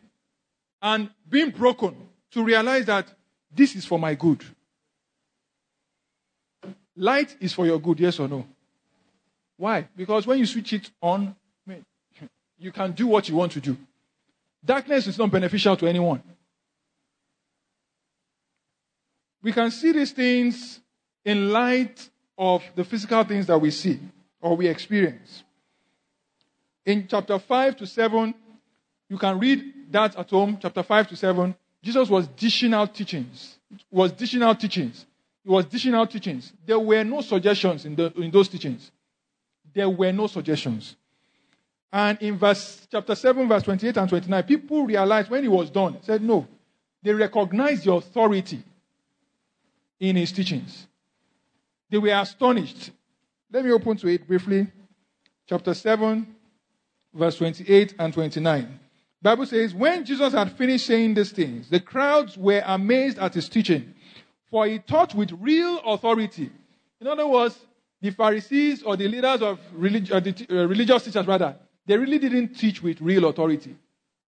and 0.82 1.10
being 1.30 1.52
broken 1.52 1.96
to 2.32 2.44
realize 2.44 2.86
that 2.86 3.14
this 3.52 3.76
is 3.76 3.86
for 3.86 4.00
my 4.00 4.16
good. 4.16 4.44
Light 6.96 7.36
is 7.40 7.54
for 7.54 7.66
your 7.66 7.80
good, 7.80 8.00
yes 8.00 8.20
or 8.20 8.28
no? 8.28 8.46
Why? 9.58 9.88
Because 9.96 10.26
when 10.26 10.40
you 10.40 10.46
switch 10.46 10.74
it 10.74 10.90
on, 11.02 11.36
you 12.58 12.72
can 12.72 12.92
do 12.92 13.08
what 13.08 13.28
you 13.30 13.36
want 13.36 13.52
to 13.54 13.62
do. 13.62 13.78
Darkness 14.64 15.08
is 15.08 15.18
not 15.18 15.32
beneficial 15.32 15.76
to 15.78 15.88
anyone. 15.88 16.22
We 19.42 19.54
can 19.54 19.72
see 19.72 19.94
these 19.94 20.12
things 20.12 20.82
in 21.24 21.52
light 21.52 22.10
of 22.38 22.64
the 22.76 22.84
physical 22.84 23.24
things 23.24 23.48
that 23.48 23.58
we 23.58 23.72
see 23.72 24.00
or 24.42 24.56
we 24.56 24.68
experience. 24.68 25.44
In 26.86 27.08
chapter 27.08 27.38
5 27.38 27.78
to 27.78 27.88
7, 27.88 28.34
you 29.10 29.18
can 29.18 29.40
read 29.40 29.92
that 29.92 30.16
at 30.16 30.30
home, 30.30 30.58
chapter 30.62 30.84
5 30.84 31.10
to 31.10 31.16
7. 31.16 31.56
Jesus 31.82 32.10
was 32.10 32.28
dishing 32.28 32.74
out 32.74 32.94
teachings. 32.94 33.58
Was 33.92 34.12
dishing 34.12 34.44
out 34.44 34.60
teachings. 34.60 35.06
He 35.44 35.50
was 35.50 35.66
dishing 35.66 35.94
out 35.94 36.12
teachings. 36.12 36.54
There 36.66 36.80
were 36.80 37.04
no 37.04 37.22
suggestions 37.22 37.86
in, 37.86 37.96
the, 37.96 38.12
in 38.18 38.32
those 38.32 38.48
teachings. 38.48 38.92
There 39.74 39.90
were 39.90 40.12
no 40.12 40.28
suggestions. 40.28 40.96
And 41.92 42.18
in 42.22 42.38
verse 42.38 42.88
chapter 42.92 43.16
7, 43.16 43.48
verse 43.48 43.64
28 43.64 43.98
and 43.98 44.10
29, 44.10 44.44
people 44.44 44.86
realized 44.86 45.30
when 45.30 45.44
he 45.44 45.50
was 45.50 45.70
done, 45.70 45.98
said 46.02 46.22
no. 46.22 46.48
They 47.02 47.14
recognized 47.14 47.86
the 47.86 47.94
authority 47.94 48.62
in 50.00 50.16
his 50.16 50.32
teachings. 50.32 50.88
They 51.90 51.98
were 51.98 52.10
astonished. 52.10 52.92
Let 53.52 53.66
me 53.66 53.72
open 53.72 53.98
to 53.98 54.08
it 54.08 54.28
briefly. 54.28 54.68
Chapter 55.48 55.74
7, 55.74 56.36
verse 57.14 57.38
28 57.38 57.96
and 57.98 58.14
29. 58.14 58.80
Bible 59.22 59.46
says, 59.46 59.74
when 59.74 60.06
Jesus 60.06 60.34
had 60.34 60.52
finished 60.52 60.86
saying 60.86 61.16
these 61.16 61.32
things, 61.32 61.70
the 61.70 61.80
crowds 61.80 62.38
were 62.38 62.62
amazed 62.66 63.18
at 63.18 63.34
his 63.34 63.50
teaching, 63.50 63.94
for 64.50 64.66
he 64.68 64.80
taught 64.80 65.16
with 65.16 65.32
real 65.40 65.80
authority. 65.80 66.52
In 67.02 67.08
other 67.08 67.28
words, 67.28 67.58
the 68.02 68.12
Pharisees 68.12 68.84
or 68.84 68.96
the 68.96 69.08
leaders 69.08 69.42
of 69.42 69.60
relig- 69.74 70.12
uh, 70.12 70.20
the, 70.20 70.46
uh, 70.50 70.68
religious 70.68 71.04
teachers, 71.04 71.28
rather, 71.28 71.56
they 71.86 71.98
really 71.98 72.20
didn't 72.20 72.54
teach 72.54 72.82
with 72.82 73.02
real 73.02 73.26
authority. 73.26 73.76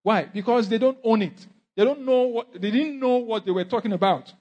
Why? 0.04 0.26
Because 0.26 0.68
they 0.68 0.78
don't 0.78 0.98
own 1.04 1.22
it. 1.22 1.46
They 1.76 1.86
don't 1.86 2.02
know 2.02 2.24
what 2.24 2.54
they 2.54 2.72
didn't 2.72 3.00
know 3.00 3.18
what 3.18 3.46
they 3.46 3.52
were 3.52 3.64
talking 3.64 3.94
about. 3.94 4.34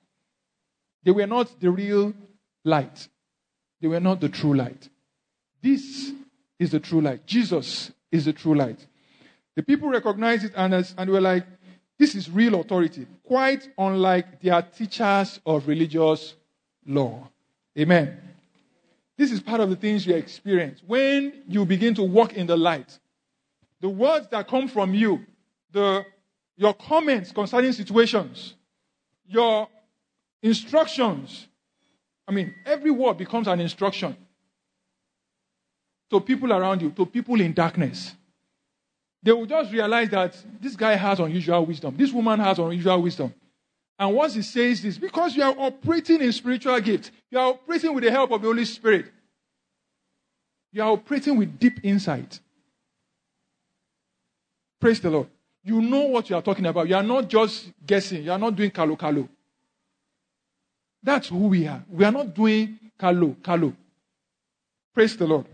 They 1.04 1.10
were 1.10 1.26
not 1.26 1.60
the 1.60 1.70
real 1.70 2.14
light. 2.64 3.08
They 3.80 3.88
were 3.88 4.00
not 4.00 4.20
the 4.20 4.28
true 4.28 4.54
light. 4.54 4.88
This 5.62 6.12
is 6.58 6.70
the 6.70 6.80
true 6.80 7.00
light. 7.00 7.26
Jesus 7.26 7.90
is 8.12 8.26
the 8.26 8.32
true 8.32 8.54
light. 8.54 8.86
The 9.56 9.62
people 9.62 9.88
recognized 9.88 10.44
it 10.44 10.52
and, 10.56 10.74
and 10.74 11.10
were 11.10 11.20
like, 11.20 11.46
this 11.98 12.14
is 12.14 12.30
real 12.30 12.60
authority, 12.60 13.06
quite 13.24 13.68
unlike 13.76 14.40
their 14.40 14.62
teachers 14.62 15.38
of 15.44 15.68
religious 15.68 16.34
law. 16.86 17.28
Amen. 17.78 18.18
This 19.18 19.32
is 19.32 19.40
part 19.40 19.60
of 19.60 19.68
the 19.68 19.76
things 19.76 20.06
you 20.06 20.14
experience 20.14 20.80
when 20.86 21.42
you 21.46 21.66
begin 21.66 21.92
to 21.94 22.02
walk 22.02 22.32
in 22.32 22.46
the 22.46 22.56
light. 22.56 22.98
The 23.80 23.88
words 23.88 24.28
that 24.30 24.48
come 24.48 24.66
from 24.66 24.94
you, 24.94 25.26
the, 25.72 26.06
your 26.56 26.72
comments 26.72 27.32
concerning 27.32 27.72
situations, 27.72 28.54
your 29.26 29.68
instructions. 30.42 31.48
I 32.30 32.32
mean, 32.32 32.54
every 32.64 32.92
word 32.92 33.18
becomes 33.18 33.48
an 33.48 33.58
instruction 33.58 34.16
to 36.08 36.20
people 36.20 36.52
around 36.52 36.80
you, 36.80 36.90
to 36.92 37.04
people 37.04 37.40
in 37.40 37.52
darkness. 37.52 38.14
They 39.20 39.32
will 39.32 39.46
just 39.46 39.72
realize 39.72 40.10
that 40.10 40.36
this 40.60 40.76
guy 40.76 40.94
has 40.94 41.18
unusual 41.18 41.66
wisdom. 41.66 41.96
This 41.96 42.12
woman 42.12 42.38
has 42.38 42.60
unusual 42.60 43.02
wisdom. 43.02 43.34
And 43.98 44.14
once 44.14 44.34
he 44.34 44.42
says 44.42 44.80
this, 44.80 44.96
because 44.96 45.34
you 45.34 45.42
are 45.42 45.56
operating 45.58 46.20
in 46.20 46.30
spiritual 46.30 46.78
gifts, 46.80 47.10
you 47.32 47.38
are 47.40 47.48
operating 47.48 47.92
with 47.96 48.04
the 48.04 48.12
help 48.12 48.30
of 48.30 48.40
the 48.40 48.46
Holy 48.46 48.64
Spirit. 48.64 49.06
You 50.70 50.84
are 50.84 50.90
operating 50.92 51.36
with 51.36 51.58
deep 51.58 51.80
insight. 51.82 52.38
Praise 54.80 55.00
the 55.00 55.10
Lord. 55.10 55.26
You 55.64 55.80
know 55.82 56.02
what 56.02 56.30
you 56.30 56.36
are 56.36 56.42
talking 56.42 56.66
about. 56.66 56.88
You 56.88 56.94
are 56.94 57.02
not 57.02 57.28
just 57.28 57.72
guessing. 57.84 58.22
You 58.22 58.30
are 58.30 58.38
not 58.38 58.54
doing 58.54 58.70
kalo 58.70 58.94
kalo. 58.94 59.28
That's 61.02 61.28
who 61.28 61.48
we 61.48 61.66
are. 61.66 61.82
We 61.90 62.04
are 62.04 62.12
not 62.12 62.34
doing 62.34 62.78
kalo 62.98 63.36
kalo. 63.42 63.74
Praise 64.94 65.16
the 65.16 65.26
Lord. 65.26 65.46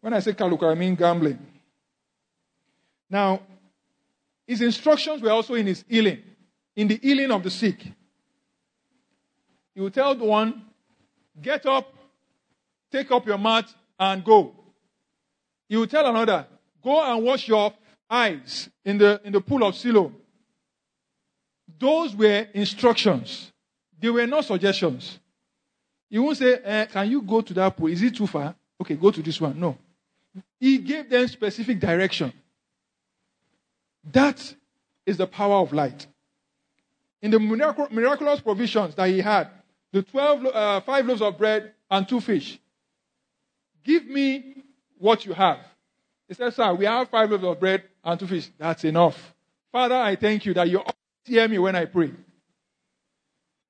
When 0.00 0.14
I 0.14 0.20
say 0.20 0.34
kalo, 0.34 0.58
I 0.70 0.74
mean 0.74 0.94
gambling. 0.94 1.38
Now, 3.10 3.40
his 4.46 4.60
instructions 4.62 5.20
were 5.20 5.30
also 5.30 5.54
in 5.54 5.66
his 5.66 5.84
healing, 5.88 6.22
in 6.76 6.88
the 6.88 6.98
healing 7.02 7.30
of 7.30 7.42
the 7.42 7.50
sick. 7.50 7.84
He 9.74 9.80
would 9.80 9.94
tell 9.94 10.14
the 10.14 10.24
one, 10.24 10.62
get 11.40 11.66
up, 11.66 11.92
take 12.90 13.10
up 13.10 13.26
your 13.26 13.38
mat, 13.38 13.72
and 13.98 14.24
go. 14.24 14.54
He 15.68 15.76
would 15.76 15.90
tell 15.90 16.06
another, 16.06 16.46
go 16.82 17.02
and 17.02 17.24
wash 17.24 17.48
your 17.48 17.72
eyes 18.10 18.68
in 18.84 18.98
the, 18.98 19.20
in 19.24 19.32
the 19.32 19.40
pool 19.40 19.64
of 19.64 19.74
Siloam. 19.74 20.16
Those 21.78 22.14
were 22.16 22.46
instructions. 22.54 23.52
They 24.00 24.10
were 24.10 24.26
no 24.26 24.40
suggestions. 24.40 25.18
He 26.08 26.18
won't 26.18 26.36
say, 26.38 26.58
eh, 26.62 26.86
Can 26.86 27.10
you 27.10 27.22
go 27.22 27.40
to 27.40 27.54
that 27.54 27.76
pool? 27.76 27.88
Is 27.88 28.02
it 28.02 28.16
too 28.16 28.26
far? 28.26 28.54
Okay, 28.80 28.94
go 28.94 29.10
to 29.10 29.22
this 29.22 29.40
one. 29.40 29.58
No. 29.58 29.76
He 30.60 30.78
gave 30.78 31.10
them 31.10 31.26
specific 31.28 31.80
direction. 31.80 32.32
That 34.12 34.54
is 35.04 35.16
the 35.16 35.26
power 35.26 35.56
of 35.56 35.72
light. 35.72 36.06
In 37.20 37.30
the 37.30 37.40
miraculous 37.40 38.40
provisions 38.40 38.94
that 38.94 39.08
he 39.08 39.20
had, 39.20 39.48
the 39.92 40.02
12, 40.02 40.46
uh, 40.46 40.80
five 40.82 41.06
loaves 41.06 41.22
of 41.22 41.36
bread 41.36 41.72
and 41.90 42.08
two 42.08 42.20
fish, 42.20 42.58
give 43.82 44.06
me 44.06 44.62
what 44.98 45.24
you 45.24 45.32
have. 45.32 45.58
He 46.28 46.34
said, 46.34 46.54
Sir, 46.54 46.74
we 46.74 46.84
have 46.84 47.08
five 47.08 47.30
loaves 47.30 47.44
of 47.44 47.58
bread 47.58 47.84
and 48.04 48.20
two 48.20 48.26
fish. 48.26 48.50
That's 48.58 48.84
enough. 48.84 49.34
Father, 49.72 49.96
I 49.96 50.14
thank 50.16 50.44
you 50.44 50.54
that 50.54 50.68
you 50.68 50.78
always 50.78 50.94
hear 51.24 51.48
me 51.48 51.58
when 51.58 51.74
I 51.74 51.86
pray. 51.86 52.12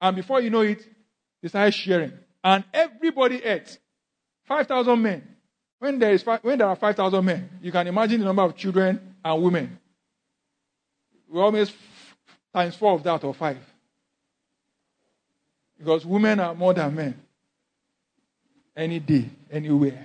And 0.01 0.17
before 0.17 0.41
you 0.41 0.51
know 0.51 0.61
it, 0.61 0.87
they 1.43 1.49
started 1.49 1.73
sharing. 1.73 2.13
And 2.43 2.65
everybody 2.73 3.43
ate. 3.45 3.79
5,000 4.45 5.03
men. 5.03 5.37
When 5.79 5.99
there, 5.99 6.13
is 6.13 6.23
five, 6.23 6.41
when 6.43 6.59
there 6.59 6.67
are 6.67 6.77
5,000 6.77 7.25
men, 7.25 7.51
you 7.63 7.71
can 7.71 7.87
imagine 7.87 8.21
the 8.21 8.27
number 8.27 8.43
of 8.43 8.57
children 8.57 9.15
and 9.25 9.43
women. 9.43 9.79
We 11.29 11.41
almost 11.41 11.75
times 12.53 12.75
four 12.75 12.95
of 12.95 13.03
that 13.05 13.23
or 13.23 13.35
five. 13.35 13.59
Because 15.79 16.05
women 16.05 16.41
are 16.41 16.55
more 16.55 16.75
than 16.75 16.95
men. 16.95 17.21
Any 18.77 18.99
day, 18.99 19.29
anywhere. 19.51 20.05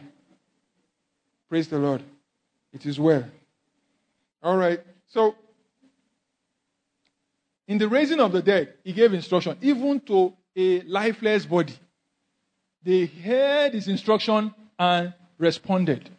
Praise 1.49 1.67
the 1.67 1.79
Lord. 1.79 2.03
It 2.71 2.85
is 2.85 2.99
well. 2.99 3.25
All 4.41 4.57
right. 4.57 4.81
So, 5.07 5.35
in 7.67 7.77
the 7.77 7.87
raising 7.87 8.19
of 8.19 8.31
the 8.31 8.41
dead, 8.41 8.73
he 8.83 8.93
gave 8.93 9.13
instruction, 9.13 9.57
even 9.61 9.99
to 10.01 10.33
a 10.55 10.81
lifeless 10.81 11.45
body. 11.45 11.73
They 12.83 13.05
heard 13.05 13.73
his 13.73 13.87
instruction 13.87 14.53
and 14.77 15.13
responded. 15.37 16.09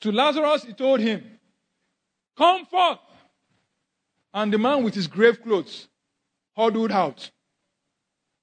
To 0.00 0.12
Lazarus, 0.12 0.64
he 0.64 0.72
told 0.72 1.00
him, 1.00 1.22
Come 2.36 2.64
forth. 2.66 2.98
And 4.32 4.52
the 4.52 4.58
man 4.58 4.82
with 4.82 4.94
his 4.94 5.06
grave 5.06 5.42
clothes 5.42 5.88
huddled 6.56 6.92
out. 6.92 7.30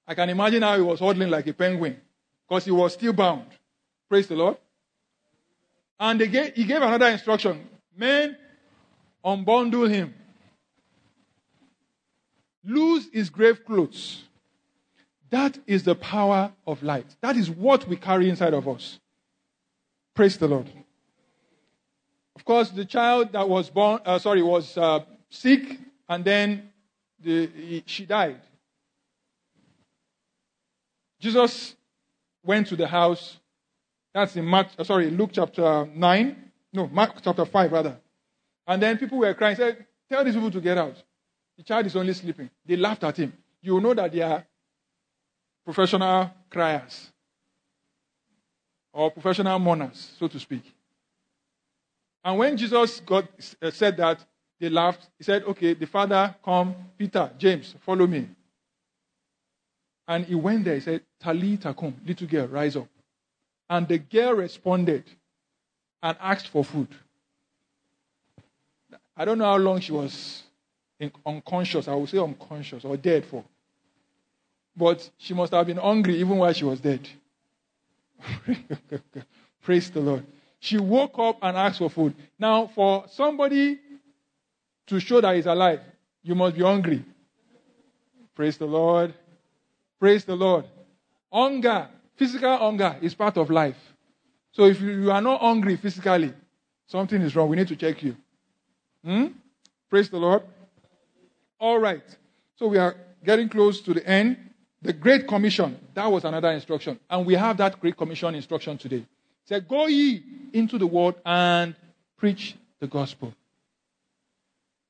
I 0.07 0.13
can 0.13 0.29
imagine 0.29 0.61
how 0.61 0.75
he 0.75 0.81
was 0.81 0.99
huddling 0.99 1.29
like 1.29 1.47
a 1.47 1.53
penguin 1.53 1.99
because 2.47 2.65
he 2.65 2.71
was 2.71 2.93
still 2.93 3.13
bound. 3.13 3.47
Praise 4.07 4.27
the 4.27 4.35
Lord. 4.35 4.57
And 5.99 6.19
gave, 6.19 6.53
he 6.53 6.63
gave 6.63 6.81
another 6.81 7.07
instruction 7.07 7.67
Men, 7.97 8.37
unbundle 9.25 9.89
him. 9.89 10.13
Lose 12.67 13.07
his 13.11 13.29
grave 13.29 13.65
clothes. 13.65 14.23
That 15.29 15.57
is 15.65 15.83
the 15.83 15.95
power 15.95 16.51
of 16.65 16.83
light. 16.83 17.15
That 17.21 17.35
is 17.35 17.49
what 17.49 17.87
we 17.87 17.95
carry 17.95 18.29
inside 18.29 18.53
of 18.53 18.67
us. 18.67 18.99
Praise 20.13 20.37
the 20.37 20.47
Lord. 20.47 20.69
Of 22.35 22.45
course, 22.45 22.69
the 22.69 22.85
child 22.85 23.31
that 23.33 23.47
was 23.47 23.69
born, 23.69 23.99
uh, 24.05 24.19
sorry, 24.19 24.41
was 24.41 24.77
uh, 24.77 24.99
sick, 25.29 25.79
and 26.07 26.23
then 26.23 26.69
the, 27.19 27.47
he, 27.47 27.83
she 27.85 28.05
died. 28.05 28.39
Jesus 31.19 31.75
went 32.43 32.67
to 32.67 32.75
the 32.75 32.87
house. 32.87 33.37
That's 34.13 34.35
in 34.35 34.45
Mark, 34.45 34.67
uh, 34.77 34.83
sorry, 34.83 35.09
Luke 35.09 35.31
chapter 35.33 35.87
9. 35.93 36.35
No, 36.73 36.87
Mark 36.87 37.15
chapter 37.23 37.45
5, 37.45 37.71
rather. 37.71 37.97
And 38.65 38.81
then 38.81 38.97
people 38.97 39.17
were 39.17 39.33
crying, 39.33 39.55
said, 39.55 39.85
Tell 40.09 40.23
these 40.23 40.35
people 40.35 40.51
to 40.51 40.61
get 40.61 40.77
out. 40.77 41.03
The 41.57 41.63
child 41.63 41.85
is 41.87 41.95
only 41.95 42.13
sleeping. 42.13 42.49
They 42.65 42.75
laughed 42.75 43.03
at 43.03 43.17
him. 43.17 43.33
You 43.61 43.79
know 43.79 43.93
that 43.93 44.11
they 44.11 44.21
are 44.21 44.45
professional 45.65 46.31
criers 46.49 47.11
or 48.93 49.11
professional 49.11 49.59
mourners, 49.59 50.13
so 50.17 50.27
to 50.27 50.39
speak. 50.39 50.63
And 52.23 52.37
when 52.37 52.57
Jesus 52.57 52.99
got, 52.99 53.25
uh, 53.61 53.71
said 53.71 53.97
that, 53.97 54.23
they 54.59 54.69
laughed. 54.69 55.07
He 55.17 55.23
said, 55.23 55.43
Okay, 55.43 55.73
the 55.73 55.85
father, 55.85 56.35
come, 56.43 56.75
Peter, 56.97 57.31
James, 57.37 57.75
follow 57.81 58.07
me. 58.07 58.27
And 60.07 60.25
he 60.25 60.35
went 60.35 60.65
there. 60.65 60.75
He 60.75 60.81
said, 60.81 61.01
Talita, 61.21 61.75
come, 61.77 61.95
little 62.05 62.27
girl, 62.27 62.47
rise 62.47 62.75
up. 62.75 62.87
And 63.69 63.87
the 63.87 63.97
girl 63.97 64.33
responded 64.33 65.03
and 66.01 66.17
asked 66.19 66.47
for 66.47 66.63
food. 66.63 66.87
I 69.15 69.25
don't 69.25 69.37
know 69.37 69.45
how 69.45 69.57
long 69.57 69.79
she 69.79 69.91
was 69.91 70.43
unconscious. 71.25 71.87
I 71.87 71.95
would 71.95 72.09
say 72.09 72.17
unconscious 72.17 72.83
or 72.85 72.97
dead 72.97 73.25
for. 73.25 73.43
But 74.75 75.09
she 75.17 75.33
must 75.33 75.53
have 75.53 75.65
been 75.65 75.77
hungry 75.77 76.19
even 76.19 76.37
while 76.37 76.53
she 76.53 76.65
was 76.65 76.79
dead. 76.79 77.07
Praise 79.63 79.89
the 79.89 79.99
Lord. 79.99 80.25
She 80.59 80.77
woke 80.77 81.17
up 81.19 81.37
and 81.41 81.57
asked 81.57 81.79
for 81.79 81.89
food. 81.89 82.15
Now, 82.37 82.67
for 82.67 83.05
somebody 83.11 83.79
to 84.87 84.99
show 84.99 85.21
that 85.21 85.35
he's 85.35 85.45
alive, 85.45 85.81
you 86.23 86.35
must 86.35 86.55
be 86.55 86.63
hungry. 86.63 87.03
Praise 88.35 88.57
the 88.57 88.65
Lord. 88.65 89.13
Praise 89.99 90.25
the 90.25 90.35
Lord. 90.35 90.65
Hunger, 91.31 91.89
physical 92.15 92.57
hunger, 92.57 92.95
is 93.01 93.13
part 93.13 93.37
of 93.37 93.49
life. 93.49 93.77
So 94.51 94.65
if 94.65 94.81
you 94.81 95.11
are 95.11 95.21
not 95.21 95.41
hungry 95.41 95.75
physically, 95.75 96.33
something 96.87 97.21
is 97.21 97.35
wrong. 97.35 97.49
We 97.49 97.57
need 97.57 97.67
to 97.67 97.75
check 97.75 98.01
you. 98.03 98.15
Hmm? 99.03 99.27
Praise 99.89 100.09
the 100.09 100.17
Lord. 100.17 100.43
All 101.59 101.79
right. 101.79 102.03
So 102.55 102.67
we 102.67 102.77
are 102.77 102.95
getting 103.23 103.49
close 103.49 103.81
to 103.81 103.93
the 103.93 104.07
end. 104.07 104.37
The 104.81 104.93
Great 104.93 105.27
Commission, 105.27 105.77
that 105.95 106.05
was 106.05 106.23
another 106.23 106.51
instruction. 106.51 106.99
And 107.09 107.25
we 107.25 107.33
have 107.33 107.57
that 107.57 107.79
Great 107.79 107.97
Commission 107.97 108.35
instruction 108.35 108.77
today. 108.77 108.97
It 108.97 109.05
said, 109.45 109.67
Go 109.67 109.87
ye 109.87 110.23
into 110.53 110.77
the 110.77 110.85
world 110.85 111.15
and 111.25 111.75
preach 112.17 112.55
the 112.79 112.87
gospel. 112.87 113.33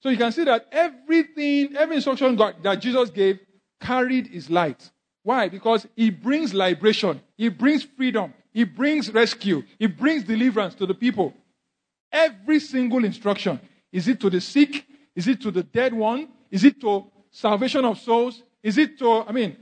So 0.02 0.10
you 0.10 0.18
can 0.18 0.32
see 0.32 0.44
that 0.44 0.68
everything, 0.72 1.76
every 1.76 1.96
instruction 1.96 2.36
God, 2.36 2.56
that 2.64 2.76
Jesus 2.76 3.10
gave 3.10 3.40
carried 3.80 4.28
his 4.28 4.50
light. 4.50 4.90
Why? 5.24 5.50
Because 5.50 5.88
he 5.96 6.10
brings 6.10 6.54
liberation, 6.54 7.22
he 7.36 7.50
brings 7.50 7.84
freedom, 7.84 8.34
he 8.54 8.64
brings 8.64 9.12
rescue, 9.12 9.64
he 9.80 9.88
brings 9.88 10.24
deliverance 10.24 10.76
to 10.76 10.86
the 10.86 10.94
people. 10.94 11.34
Every 12.12 12.60
single 12.60 13.04
instruction 13.04 13.60
is 13.92 14.08
it 14.08 14.20
to 14.22 14.30
the 14.30 14.42
sick? 14.42 14.86
Is 15.16 15.28
it 15.28 15.42
to 15.42 15.52
the 15.52 15.64
dead 15.64 15.94
one? 15.94 16.30
Is 16.50 16.64
it 16.64 16.80
to 16.82 17.06
salvation 17.32 17.86
of 17.86 18.00
souls? 18.00 18.42
Is 18.64 18.78
it 18.78 18.98
to, 19.00 19.24
I 19.28 19.32
mean, 19.32 19.56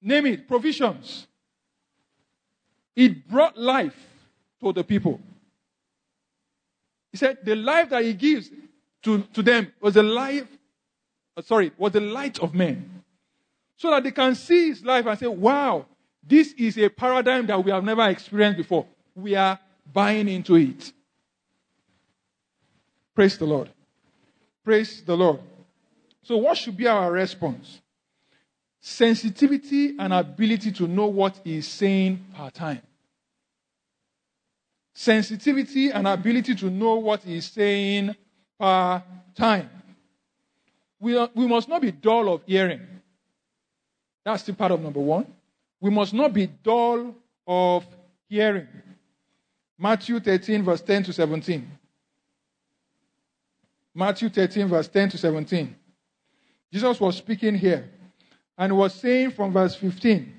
name 0.00 0.26
it, 0.26 0.48
provisions? 0.48 1.26
It 2.96 3.28
brought 3.28 3.56
life 3.58 3.96
to 4.60 4.72
the 4.72 4.84
people. 4.84 5.20
He 7.10 7.18
said 7.18 7.38
the 7.44 7.54
life 7.54 7.90
that 7.90 8.04
he 8.04 8.14
gives 8.14 8.50
to, 9.02 9.22
to 9.34 9.42
them 9.42 9.72
was 9.80 9.94
the 9.94 10.02
life, 10.02 10.48
uh, 11.36 11.42
sorry, 11.42 11.72
was 11.76 11.92
the 11.92 12.00
light 12.00 12.38
of 12.40 12.54
men. 12.54 13.02
So 13.76 13.90
that 13.90 14.02
they 14.04 14.10
can 14.10 14.34
see 14.34 14.68
his 14.68 14.84
life 14.84 15.06
and 15.06 15.18
say, 15.18 15.26
wow, 15.26 15.86
this 16.26 16.52
is 16.52 16.78
a 16.78 16.88
paradigm 16.88 17.46
that 17.46 17.62
we 17.62 17.70
have 17.70 17.84
never 17.84 18.08
experienced 18.08 18.56
before. 18.56 18.86
We 19.14 19.34
are 19.34 19.58
buying 19.92 20.28
into 20.28 20.56
it. 20.56 20.92
Praise 23.14 23.36
the 23.36 23.44
Lord. 23.44 23.68
Praise 24.64 25.02
the 25.02 25.16
Lord. 25.16 25.40
So, 26.24 26.38
what 26.38 26.56
should 26.56 26.76
be 26.76 26.86
our 26.86 27.12
response? 27.12 27.80
Sensitivity 28.80 29.94
and 29.98 30.12
ability 30.12 30.72
to 30.72 30.88
know 30.88 31.06
what 31.06 31.38
he 31.44 31.58
is 31.58 31.68
saying 31.68 32.24
per 32.34 32.50
time. 32.50 32.82
Sensitivity 34.94 35.90
and 35.90 36.08
ability 36.08 36.54
to 36.54 36.70
know 36.70 36.96
what 36.96 37.22
he 37.22 37.36
is 37.36 37.46
saying 37.46 38.14
per 38.58 39.02
time. 39.34 39.68
We, 40.98 41.16
are, 41.16 41.28
we 41.34 41.46
must 41.46 41.68
not 41.68 41.82
be 41.82 41.92
dull 41.92 42.32
of 42.32 42.42
hearing. 42.46 42.80
That's 44.24 44.44
the 44.44 44.54
part 44.54 44.72
of 44.72 44.80
number 44.80 45.00
one. 45.00 45.26
We 45.80 45.90
must 45.90 46.14
not 46.14 46.32
be 46.32 46.46
dull 46.46 47.14
of 47.46 47.86
hearing. 48.28 48.68
Matthew 49.78 50.20
13, 50.20 50.62
verse 50.62 50.80
10 50.80 51.04
to 51.04 51.12
17. 51.12 51.70
Matthew 53.94 54.30
13, 54.30 54.68
verse 54.68 54.88
10 54.88 55.10
to 55.10 55.18
17. 55.18 55.76
Jesus 56.74 56.98
was 56.98 57.16
speaking 57.16 57.54
here 57.54 57.88
and 58.58 58.76
was 58.76 58.92
saying 58.94 59.30
from 59.30 59.52
verse 59.52 59.76
15 59.76 60.34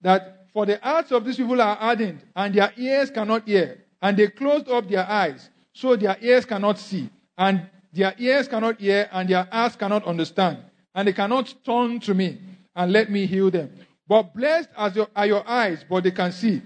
that 0.00 0.46
for 0.52 0.64
the 0.64 0.78
hearts 0.80 1.10
of 1.10 1.24
these 1.24 1.36
people 1.36 1.60
are 1.60 1.74
hardened 1.74 2.22
and 2.36 2.54
their 2.54 2.72
ears 2.76 3.10
cannot 3.10 3.48
hear, 3.48 3.82
and 4.00 4.16
they 4.16 4.28
closed 4.28 4.68
up 4.68 4.88
their 4.88 5.04
eyes 5.04 5.50
so 5.72 5.96
their 5.96 6.16
ears 6.20 6.44
cannot 6.44 6.78
see, 6.78 7.10
and 7.36 7.66
their 7.92 8.14
ears 8.16 8.46
cannot 8.46 8.78
hear, 8.78 9.08
and 9.10 9.28
their 9.28 9.48
eyes 9.50 9.74
cannot 9.74 10.04
understand, 10.04 10.58
and 10.94 11.08
they 11.08 11.12
cannot 11.12 11.52
turn 11.64 11.98
to 11.98 12.14
me 12.14 12.38
and 12.76 12.92
let 12.92 13.10
me 13.10 13.26
heal 13.26 13.50
them. 13.50 13.72
But 14.06 14.32
blessed 14.36 14.68
are 14.76 15.26
your 15.26 15.48
eyes, 15.48 15.84
but 15.90 16.04
they 16.04 16.12
can 16.12 16.30
see, 16.30 16.62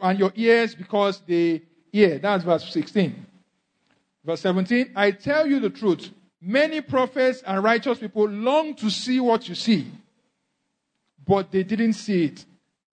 and 0.00 0.18
your 0.18 0.32
ears 0.34 0.74
because 0.74 1.22
they 1.24 1.62
hear. 1.92 2.18
That's 2.18 2.42
verse 2.42 2.68
16. 2.72 3.26
Verse 4.24 4.40
17 4.40 4.90
I 4.96 5.12
tell 5.12 5.46
you 5.46 5.60
the 5.60 5.70
truth. 5.70 6.10
Many 6.42 6.80
prophets 6.80 7.42
and 7.46 7.62
righteous 7.62 7.98
people 7.98 8.26
long 8.28 8.74
to 8.76 8.90
see 8.90 9.20
what 9.20 9.48
you 9.48 9.54
see, 9.54 9.86
but 11.26 11.50
they 11.50 11.62
didn't 11.62 11.92
see 11.94 12.24
it. 12.24 12.44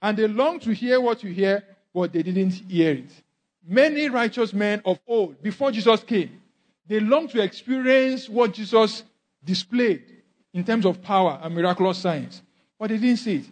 And 0.02 0.18
they 0.18 0.28
long 0.28 0.60
to 0.62 0.74
hear 0.74 1.00
what 1.00 1.24
you 1.24 1.32
hear, 1.32 1.64
but 1.94 2.12
they 2.12 2.24
didn't 2.24 2.52
hear 2.52 2.94
it. 2.94 3.12
Many 3.66 4.10
righteous 4.10 4.54
men 4.54 4.82
of 4.86 5.00
old, 5.08 5.42
before 5.42 5.72
Jesus 5.72 6.04
came, 6.04 6.42
they 6.86 7.00
long 7.00 7.28
to 7.30 7.42
experience 7.42 8.30
what 8.30 8.54
Jesus 8.54 9.04
displayed 9.44 10.04
in 10.54 10.64
terms 10.64 10.86
of 10.86 11.02
power 11.02 11.40
and 11.42 11.56
miraculous 11.56 11.98
signs, 11.98 12.42
but 12.80 12.90
they 12.90 12.98
didn't 12.98 13.18
see 13.18 13.36
it. 13.38 13.46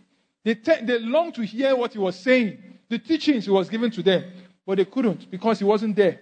They, 0.44 0.56
te- 0.56 0.86
they 0.86 1.00
long 1.00 1.32
to 1.34 1.42
hear 1.42 1.76
what 1.76 1.94
he 1.94 2.00
was 2.00 2.18
saying, 2.20 2.62
the 2.90 3.00
teachings 3.00 3.46
he 3.46 3.52
was 3.52 3.70
giving 3.70 3.92
to 3.92 4.04
them, 4.04 4.24
but 4.66 4.78
they 4.78 4.86
couldn't 4.86 5.30
because 5.32 5.60
he 5.60 5.66
wasn't 5.66 5.96
there. 5.96 6.20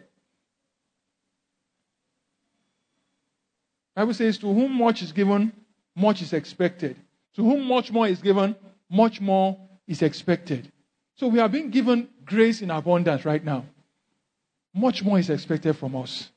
Bible 3.95 4.13
says, 4.13 4.37
To 4.39 4.51
whom 4.51 4.73
much 4.73 5.01
is 5.01 5.11
given, 5.11 5.51
much 5.95 6.21
is 6.21 6.33
expected. 6.33 6.95
To 7.35 7.43
whom 7.43 7.67
much 7.67 7.91
more 7.91 8.07
is 8.07 8.21
given, 8.21 8.55
much 8.89 9.21
more 9.21 9.57
is 9.87 10.01
expected. 10.01 10.71
So 11.15 11.27
we 11.27 11.39
are 11.39 11.49
being 11.49 11.69
given 11.69 12.09
grace 12.25 12.61
in 12.61 12.71
abundance 12.71 13.25
right 13.25 13.43
now. 13.43 13.65
Much 14.73 15.03
more 15.03 15.19
is 15.19 15.29
expected 15.29 15.77
from 15.77 15.95
us. 15.95 16.29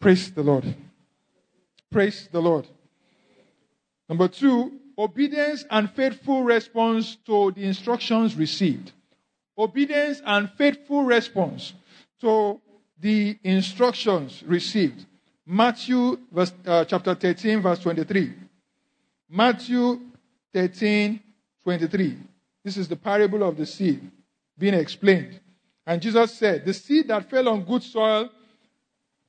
Praise 0.00 0.30
the 0.30 0.42
Lord. 0.42 0.74
Praise 1.90 2.28
the 2.30 2.40
Lord. 2.40 2.66
Number 4.08 4.28
two, 4.28 4.72
obedience 4.96 5.64
and 5.70 5.90
faithful 5.90 6.44
response 6.44 7.16
to 7.26 7.50
the 7.52 7.64
instructions 7.64 8.36
received. 8.36 8.92
Obedience 9.58 10.20
and 10.24 10.50
faithful 10.56 11.02
response 11.02 11.72
to 12.20 12.60
the 13.00 13.38
instructions 13.42 14.42
received. 14.46 15.06
Matthew 15.46 16.18
verse, 16.32 16.52
uh, 16.66 16.84
chapter 16.84 17.14
13, 17.14 17.60
verse 17.60 17.78
23. 17.78 18.34
Matthew 19.30 20.00
13, 20.52 21.20
23. 21.62 22.18
This 22.64 22.76
is 22.76 22.88
the 22.88 22.96
parable 22.96 23.44
of 23.44 23.56
the 23.56 23.64
seed 23.64 24.10
being 24.58 24.74
explained. 24.74 25.38
And 25.86 26.02
Jesus 26.02 26.34
said, 26.34 26.64
The 26.64 26.74
seed 26.74 27.08
that 27.08 27.30
fell 27.30 27.48
on 27.48 27.62
good 27.64 27.82
soil, 27.82 28.28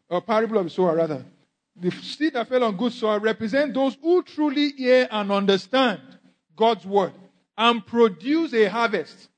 or 0.09 0.21
parable 0.21 0.57
of 0.57 0.73
the 0.73 0.81
rather, 0.81 1.23
the 1.75 1.91
seed 1.91 2.33
that 2.33 2.47
fell 2.47 2.63
on 2.63 2.75
good 2.75 2.93
soil 2.93 3.19
represent 3.19 3.73
those 3.73 3.95
who 4.01 4.23
truly 4.23 4.71
hear 4.71 5.07
and 5.11 5.31
understand 5.31 6.01
God's 6.55 6.85
word 6.85 7.13
and 7.55 7.85
produce 7.85 8.53
a 8.53 8.65
harvest 8.65 9.29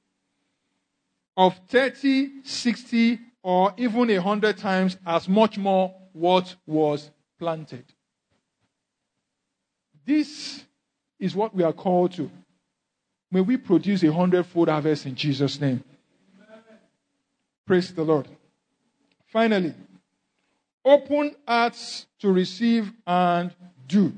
of 1.35 1.59
30, 1.69 2.43
60, 2.43 3.19
or 3.41 3.73
even 3.77 4.09
a 4.09 4.21
hundred 4.21 4.57
times 4.57 4.97
as 5.05 5.27
much 5.27 5.57
more 5.57 5.95
what 6.13 6.55
was 6.65 7.09
planted. 7.37 7.85
This 10.05 10.63
is 11.19 11.35
what 11.35 11.53
we 11.53 11.63
are 11.63 11.73
called 11.73 12.13
to. 12.13 12.29
May 13.31 13.41
we 13.41 13.57
produce 13.57 14.03
a 14.03 14.11
hundredfold 14.11 14.69
harvest 14.69 15.05
in 15.05 15.15
Jesus' 15.15 15.59
name. 15.61 15.83
Praise 17.65 17.93
the 17.93 18.03
Lord. 18.03 18.27
Finally, 19.27 19.75
open 20.83 21.35
hearts 21.47 22.07
to 22.19 22.31
receive 22.31 22.91
and 23.05 23.53
do. 23.87 24.11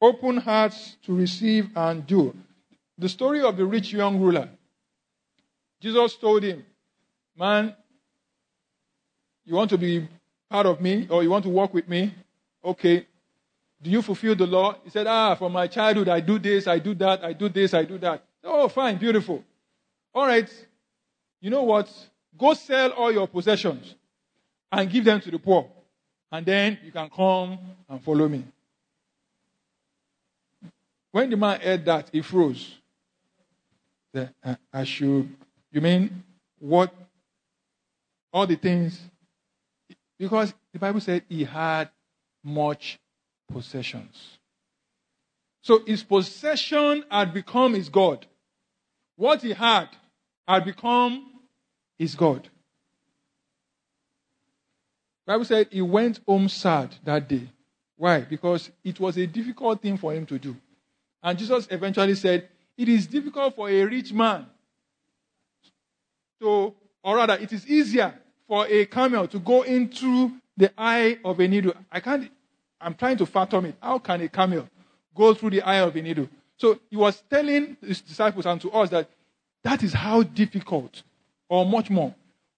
Open 0.00 0.36
hearts 0.36 0.96
to 1.04 1.14
receive 1.14 1.70
and 1.74 2.06
do. 2.06 2.36
The 2.98 3.08
story 3.08 3.40
of 3.40 3.56
the 3.56 3.64
rich 3.64 3.92
young 3.92 4.20
ruler. 4.20 4.50
Jesus 5.80 6.16
told 6.16 6.42
him, 6.42 6.64
Man, 7.36 7.74
you 9.48 9.54
want 9.54 9.70
to 9.70 9.78
be 9.78 10.06
part 10.50 10.66
of 10.66 10.78
me 10.80 11.06
or 11.08 11.22
you 11.22 11.30
want 11.30 11.44
to 11.44 11.50
work 11.50 11.72
with 11.72 11.88
me? 11.88 12.14
Okay. 12.62 13.06
Do 13.80 13.88
you 13.88 14.02
fulfill 14.02 14.34
the 14.34 14.46
law? 14.46 14.76
He 14.84 14.90
said, 14.90 15.06
Ah, 15.06 15.34
from 15.36 15.52
my 15.52 15.66
childhood, 15.66 16.08
I 16.08 16.20
do 16.20 16.38
this, 16.38 16.66
I 16.66 16.78
do 16.78 16.94
that, 16.96 17.24
I 17.24 17.32
do 17.32 17.48
this, 17.48 17.72
I 17.72 17.84
do 17.84 17.96
that. 17.98 18.22
Oh, 18.44 18.68
fine, 18.68 18.98
beautiful. 18.98 19.42
All 20.14 20.26
right. 20.26 20.48
You 21.40 21.48
know 21.48 21.62
what? 21.62 21.88
Go 22.36 22.52
sell 22.52 22.90
all 22.90 23.10
your 23.10 23.26
possessions 23.26 23.94
and 24.70 24.90
give 24.90 25.04
them 25.04 25.20
to 25.22 25.30
the 25.30 25.38
poor. 25.38 25.66
And 26.30 26.44
then 26.44 26.78
you 26.84 26.92
can 26.92 27.08
come 27.08 27.58
and 27.88 28.02
follow 28.02 28.28
me. 28.28 28.44
When 31.10 31.30
the 31.30 31.36
man 31.38 31.58
heard 31.60 31.84
that, 31.86 32.10
he 32.12 32.20
froze. 32.20 32.74
Uh, 34.14 34.26
I 34.72 34.84
should, 34.84 35.34
you 35.72 35.80
mean 35.80 36.22
what? 36.58 36.92
All 38.30 38.46
the 38.46 38.56
things. 38.56 39.00
Because 40.18 40.52
the 40.72 40.78
Bible 40.78 41.00
said 41.00 41.22
he 41.28 41.44
had 41.44 41.90
much 42.42 42.98
possessions. 43.50 44.38
So 45.62 45.84
his 45.84 46.02
possession 46.02 47.04
had 47.10 47.32
become 47.32 47.74
his 47.74 47.88
God. 47.88 48.26
What 49.16 49.42
he 49.42 49.52
had 49.52 49.88
had 50.46 50.64
become 50.64 51.30
his 51.98 52.14
God. 52.14 52.48
Bible 55.26 55.44
said 55.44 55.68
he 55.70 55.82
went 55.82 56.20
home 56.26 56.48
sad 56.48 56.94
that 57.04 57.28
day. 57.28 57.50
Why? 57.96 58.20
Because 58.20 58.70
it 58.82 58.98
was 58.98 59.18
a 59.18 59.26
difficult 59.26 59.82
thing 59.82 59.98
for 59.98 60.14
him 60.14 60.24
to 60.26 60.38
do. 60.38 60.56
And 61.22 61.38
Jesus 61.38 61.68
eventually 61.70 62.14
said, 62.14 62.48
It 62.76 62.88
is 62.88 63.06
difficult 63.06 63.54
for 63.54 63.68
a 63.68 63.84
rich 63.84 64.12
man 64.12 64.46
to, 66.40 66.74
or 67.02 67.16
rather, 67.16 67.34
it 67.34 67.52
is 67.52 67.66
easier 67.66 68.14
for 68.48 68.66
a 68.66 68.86
camel 68.86 69.28
to 69.28 69.38
go 69.38 69.62
into 69.62 70.32
the 70.56 70.72
eye 70.76 71.18
of 71.24 71.38
a 71.38 71.46
needle. 71.46 71.74
I 71.92 72.00
can't, 72.00 72.30
I'm 72.80 72.94
trying 72.94 73.18
to 73.18 73.26
fathom 73.26 73.66
it. 73.66 73.76
How 73.80 73.98
can 73.98 74.22
a 74.22 74.28
camel 74.28 74.68
go 75.14 75.34
through 75.34 75.50
the 75.50 75.62
eye 75.62 75.80
of 75.80 75.94
a 75.94 76.02
needle? 76.02 76.28
So 76.56 76.80
he 76.90 76.96
was 76.96 77.22
telling 77.30 77.76
his 77.80 78.00
disciples 78.00 78.46
and 78.46 78.60
to 78.62 78.70
us 78.72 78.90
that 78.90 79.08
that 79.62 79.82
is 79.82 79.92
how 79.92 80.22
difficult, 80.22 81.02
or 81.48 81.66
much 81.66 81.90
more, 81.90 82.14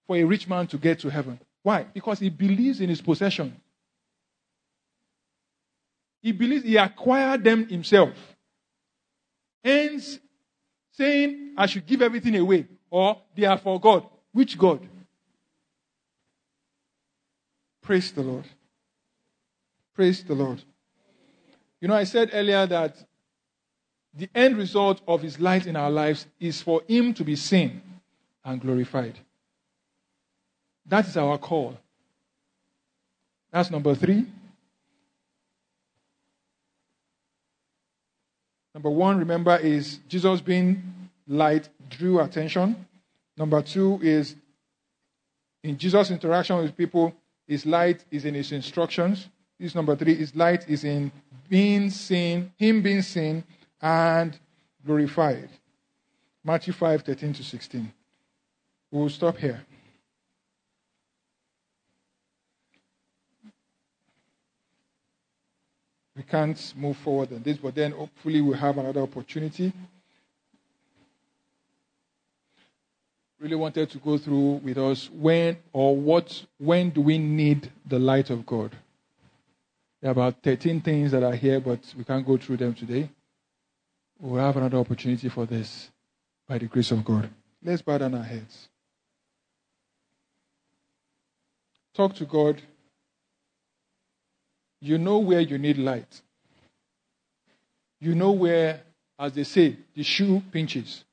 for 0.07 0.15
a 0.15 0.23
rich 0.23 0.47
man 0.47 0.65
to 0.67 0.77
get 0.77 0.99
to 0.99 1.09
heaven. 1.09 1.39
Why? 1.61 1.83
Because 1.83 2.19
he 2.19 2.29
believes 2.29 2.79
in 2.79 2.89
his 2.89 3.01
possession. 3.01 3.55
He 6.21 6.31
believes 6.31 6.63
he 6.63 6.77
acquired 6.77 7.43
them 7.43 7.67
himself. 7.67 8.13
Hence, 9.63 10.19
saying, 10.93 11.53
I 11.57 11.65
should 11.65 11.85
give 11.85 12.01
everything 12.01 12.35
away, 12.37 12.67
or 12.89 13.17
they 13.35 13.45
are 13.45 13.57
for 13.57 13.79
God. 13.79 14.05
Which 14.31 14.57
God? 14.57 14.87
Praise 17.91 18.13
the 18.13 18.21
Lord. 18.21 18.45
Praise 19.93 20.23
the 20.23 20.33
Lord. 20.33 20.63
You 21.81 21.89
know, 21.89 21.93
I 21.93 22.05
said 22.05 22.29
earlier 22.31 22.65
that 22.67 22.95
the 24.13 24.29
end 24.33 24.55
result 24.55 25.01
of 25.09 25.21
His 25.21 25.41
light 25.41 25.67
in 25.67 25.75
our 25.75 25.91
lives 25.91 26.25
is 26.39 26.61
for 26.61 26.83
Him 26.87 27.13
to 27.15 27.25
be 27.25 27.35
seen 27.35 27.81
and 28.45 28.61
glorified. 28.61 29.19
That 30.85 31.05
is 31.05 31.17
our 31.17 31.37
call. 31.37 31.77
That's 33.51 33.69
number 33.69 33.93
three. 33.93 34.25
Number 38.73 38.89
one, 38.89 39.19
remember, 39.19 39.57
is 39.57 39.99
Jesus 40.07 40.39
being 40.39 41.09
light 41.27 41.67
drew 41.89 42.21
attention. 42.21 42.85
Number 43.35 43.61
two 43.61 43.99
is 44.01 44.37
in 45.61 45.77
Jesus' 45.77 46.09
interaction 46.09 46.55
with 46.55 46.77
people, 46.77 47.13
his 47.51 47.65
light 47.65 48.05
is 48.09 48.23
in 48.23 48.33
his 48.33 48.53
instructions. 48.53 49.27
This 49.59 49.75
number 49.75 49.93
three, 49.97 50.15
his 50.15 50.33
light 50.33 50.69
is 50.69 50.85
in 50.85 51.11
being 51.49 51.89
seen, 51.89 52.53
him 52.55 52.81
being 52.81 53.01
seen 53.01 53.43
and 53.81 54.39
glorified. 54.85 55.49
Matthew 56.45 56.71
5, 56.71 57.01
13 57.01 57.33
to 57.33 57.43
16. 57.43 57.91
We'll 58.89 59.09
stop 59.09 59.35
here. 59.35 59.65
we 66.15 66.23
can't 66.23 66.73
move 66.77 66.95
forward 66.97 67.33
on 67.33 67.41
this, 67.41 67.57
but 67.57 67.75
then 67.75 67.91
hopefully 67.91 68.39
we'll 68.39 68.57
have 68.57 68.77
another 68.77 69.01
opportunity. 69.01 69.73
Really 73.41 73.55
wanted 73.55 73.89
to 73.89 73.97
go 73.97 74.17
through 74.17 74.61
with 74.63 74.77
us 74.77 75.09
when 75.11 75.57
or 75.73 75.97
what, 75.97 76.45
when 76.59 76.91
do 76.91 77.01
we 77.01 77.17
need 77.17 77.71
the 77.85 77.99
light 77.99 78.29
of 78.29 78.45
God? 78.45 78.73
There 79.99 80.09
are 80.09 80.13
about 80.13 80.43
13 80.43 80.81
things 80.81 81.11
that 81.11 81.23
are 81.23 81.35
here, 81.35 81.59
but 81.59 81.79
we 81.97 82.03
can't 82.03 82.25
go 82.25 82.37
through 82.37 82.57
them 82.57 82.73
today. 82.73 83.09
We'll 84.19 84.41
have 84.41 84.57
another 84.57 84.77
opportunity 84.77 85.27
for 85.27 85.45
this 85.45 85.89
by 86.47 86.59
the 86.59 86.67
grace 86.67 86.91
of 86.91 87.03
God. 87.03 87.29
Let's 87.63 87.81
bow 87.81 87.97
down 87.97 88.13
our 88.13 88.23
heads. 88.23 88.69
Talk 91.93 92.15
to 92.15 92.25
God 92.25 92.61
you 94.81 94.97
know 94.97 95.19
where 95.19 95.39
you 95.39 95.57
need 95.59 95.77
light. 95.77 96.21
You 97.99 98.15
know 98.15 98.31
where, 98.31 98.81
as 99.17 99.33
they 99.33 99.43
say, 99.43 99.77
the 99.95 100.01
shoe 100.01 100.41
pinches. 100.51 101.05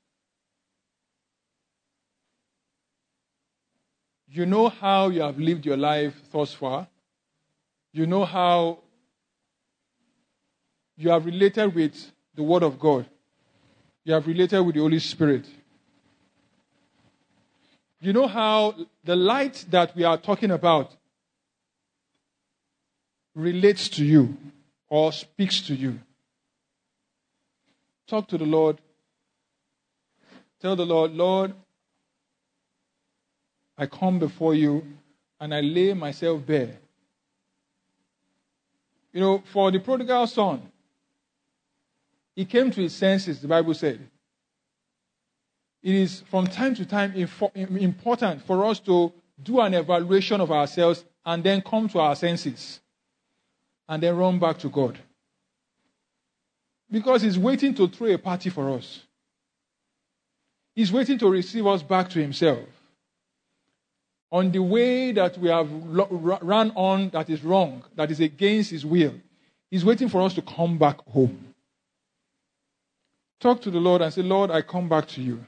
You 4.30 4.44
know 4.44 4.68
how 4.68 5.08
you 5.08 5.22
have 5.22 5.38
lived 5.38 5.64
your 5.64 5.76
life 5.76 6.14
thus 6.32 6.52
far. 6.52 6.86
You 7.92 8.06
know 8.06 8.24
how 8.24 8.78
you 10.96 11.10
have 11.10 11.24
related 11.24 11.74
with 11.74 12.12
the 12.34 12.42
Word 12.42 12.62
of 12.62 12.78
God. 12.78 13.06
You 14.04 14.12
have 14.12 14.26
related 14.26 14.60
with 14.60 14.74
the 14.74 14.80
Holy 14.80 14.98
Spirit. 14.98 15.46
You 18.00 18.12
know 18.12 18.26
how 18.26 18.74
the 19.04 19.16
light 19.16 19.64
that 19.70 19.96
we 19.96 20.04
are 20.04 20.18
talking 20.18 20.50
about 20.50 20.94
relates 23.34 23.88
to 23.90 24.04
you 24.04 24.36
or 24.88 25.12
speaks 25.12 25.60
to 25.62 25.74
you. 25.74 25.98
Talk 28.06 28.28
to 28.28 28.38
the 28.38 28.44
Lord. 28.44 28.78
Tell 30.60 30.76
the 30.76 30.86
Lord, 30.86 31.12
Lord, 31.12 31.54
I 33.78 33.86
come 33.86 34.18
before 34.18 34.54
you 34.54 34.84
and 35.40 35.54
I 35.54 35.60
lay 35.60 35.94
myself 35.94 36.44
bare. 36.44 36.76
You 39.12 39.20
know, 39.20 39.42
for 39.52 39.70
the 39.70 39.78
prodigal 39.78 40.26
son, 40.26 40.62
he 42.34 42.44
came 42.44 42.70
to 42.72 42.82
his 42.82 42.94
senses, 42.94 43.40
the 43.40 43.48
Bible 43.48 43.74
said. 43.74 44.00
It 45.82 45.94
is 45.94 46.22
from 46.28 46.46
time 46.46 46.74
to 46.74 46.84
time 46.84 47.14
important 47.14 48.42
for 48.42 48.64
us 48.64 48.80
to 48.80 49.12
do 49.40 49.60
an 49.60 49.74
evaluation 49.74 50.40
of 50.40 50.50
ourselves 50.50 51.04
and 51.24 51.42
then 51.42 51.62
come 51.62 51.88
to 51.88 52.00
our 52.00 52.16
senses 52.16 52.80
and 53.88 54.02
then 54.02 54.16
run 54.16 54.38
back 54.38 54.58
to 54.58 54.68
God. 54.68 54.98
Because 56.90 57.22
He's 57.22 57.38
waiting 57.38 57.74
to 57.74 57.86
throw 57.88 58.08
a 58.08 58.18
party 58.18 58.50
for 58.50 58.70
us. 58.70 59.02
He's 60.74 60.92
waiting 60.92 61.18
to 61.18 61.28
receive 61.28 61.66
us 61.66 61.82
back 61.82 62.08
to 62.10 62.20
Himself. 62.20 62.77
On 64.30 64.50
the 64.50 64.58
way 64.58 65.12
that 65.12 65.38
we 65.38 65.48
have 65.48 65.68
run 65.72 66.70
on 66.74 67.08
that 67.10 67.30
is 67.30 67.42
wrong, 67.42 67.82
that 67.96 68.10
is 68.10 68.20
against 68.20 68.70
His 68.70 68.84
will, 68.84 69.14
He's 69.70 69.84
waiting 69.84 70.08
for 70.08 70.22
us 70.22 70.34
to 70.34 70.42
come 70.42 70.78
back 70.78 70.98
home. 71.08 71.54
Talk 73.40 73.60
to 73.62 73.70
the 73.70 73.78
Lord 73.78 74.02
and 74.02 74.12
say, 74.12 74.22
Lord, 74.22 74.50
I 74.50 74.62
come 74.62 74.88
back 74.88 75.06
to 75.08 75.22
you. 75.22 75.44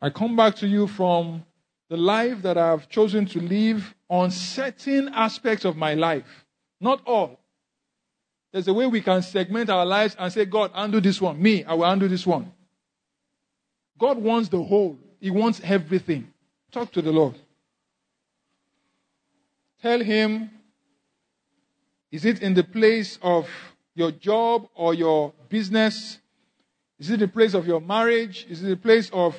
I 0.00 0.10
come 0.10 0.36
back 0.36 0.56
to 0.56 0.66
you 0.66 0.86
from 0.86 1.44
the 1.88 1.96
life 1.96 2.42
that 2.42 2.56
I've 2.56 2.88
chosen 2.88 3.26
to 3.26 3.40
live 3.40 3.94
on 4.08 4.30
certain 4.30 5.08
aspects 5.10 5.64
of 5.64 5.76
my 5.76 5.94
life 5.94 6.42
not 6.82 7.00
all. 7.06 7.38
There's 8.50 8.68
a 8.68 8.74
way 8.74 8.86
we 8.86 9.00
can 9.00 9.22
segment 9.22 9.70
our 9.70 9.86
lives 9.86 10.16
and 10.18 10.30
say, 10.30 10.44
God, 10.44 10.72
undo 10.74 11.00
this 11.00 11.20
one. 11.20 11.40
Me, 11.40 11.64
I 11.64 11.74
will 11.74 11.84
undo 11.84 12.08
this 12.08 12.26
one. 12.26 12.52
God 13.98 14.18
wants 14.18 14.48
the 14.48 14.62
whole, 14.62 14.98
He 15.20 15.30
wants 15.30 15.60
everything. 15.64 16.31
Talk 16.72 16.90
to 16.92 17.02
the 17.02 17.12
Lord. 17.12 17.34
Tell 19.82 20.00
Him, 20.00 20.50
is 22.10 22.24
it 22.24 22.42
in 22.42 22.54
the 22.54 22.64
place 22.64 23.18
of 23.22 23.48
your 23.94 24.10
job 24.10 24.68
or 24.74 24.94
your 24.94 25.34
business? 25.50 26.18
Is 26.98 27.10
it 27.10 27.20
the 27.20 27.28
place 27.28 27.52
of 27.52 27.66
your 27.66 27.80
marriage? 27.80 28.46
Is 28.48 28.62
it 28.62 28.68
the 28.68 28.76
place 28.76 29.10
of 29.12 29.36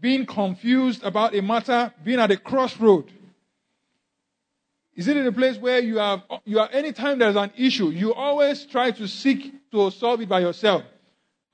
being 0.00 0.26
confused 0.26 1.02
about 1.02 1.34
a 1.34 1.40
matter, 1.40 1.92
being 2.04 2.20
at 2.20 2.30
a 2.30 2.36
crossroad? 2.36 3.10
Is 4.94 5.08
it 5.08 5.16
in 5.16 5.26
a 5.26 5.32
place 5.32 5.56
where 5.56 5.78
you 5.80 5.98
have, 5.98 6.22
you 6.44 6.58
are, 6.58 6.68
anytime 6.72 7.18
there's 7.18 7.36
an 7.36 7.52
issue, 7.56 7.88
you 7.88 8.12
always 8.12 8.64
try 8.66 8.90
to 8.90 9.08
seek 9.08 9.70
to 9.70 9.90
solve 9.90 10.20
it 10.20 10.28
by 10.28 10.40
yourself. 10.40 10.82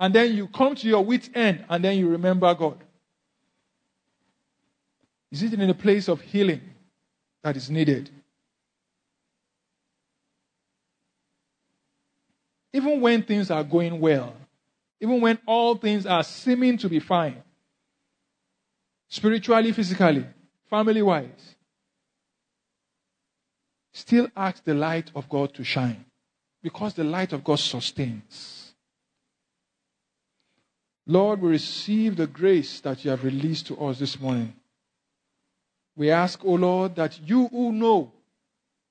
And 0.00 0.14
then 0.14 0.34
you 0.34 0.48
come 0.48 0.74
to 0.76 0.88
your 0.88 1.04
wit's 1.04 1.30
end 1.34 1.64
and 1.68 1.84
then 1.84 1.98
you 1.98 2.08
remember 2.08 2.52
God. 2.54 2.78
Is 5.32 5.42
it 5.42 5.54
in 5.54 5.70
a 5.70 5.74
place 5.74 6.08
of 6.08 6.20
healing 6.20 6.60
that 7.42 7.56
is 7.56 7.70
needed? 7.70 8.10
Even 12.74 13.00
when 13.00 13.22
things 13.22 13.50
are 13.50 13.64
going 13.64 13.98
well, 13.98 14.34
even 15.00 15.22
when 15.22 15.38
all 15.46 15.74
things 15.74 16.04
are 16.04 16.22
seeming 16.22 16.76
to 16.76 16.88
be 16.88 17.00
fine, 17.00 17.42
spiritually, 19.08 19.72
physically, 19.72 20.26
family 20.68 21.00
wise, 21.00 21.56
still 23.94 24.28
ask 24.36 24.62
the 24.64 24.74
light 24.74 25.10
of 25.14 25.28
God 25.30 25.54
to 25.54 25.64
shine 25.64 26.04
because 26.62 26.92
the 26.92 27.04
light 27.04 27.32
of 27.32 27.42
God 27.42 27.58
sustains. 27.58 28.74
Lord, 31.06 31.40
we 31.40 31.50
receive 31.50 32.16
the 32.16 32.26
grace 32.26 32.80
that 32.80 33.02
you 33.04 33.10
have 33.10 33.24
released 33.24 33.66
to 33.68 33.76
us 33.78 33.98
this 33.98 34.20
morning. 34.20 34.54
We 35.96 36.10
ask, 36.10 36.44
O 36.44 36.48
oh 36.48 36.54
Lord, 36.54 36.96
that 36.96 37.20
you 37.28 37.48
who 37.48 37.72
know 37.72 38.12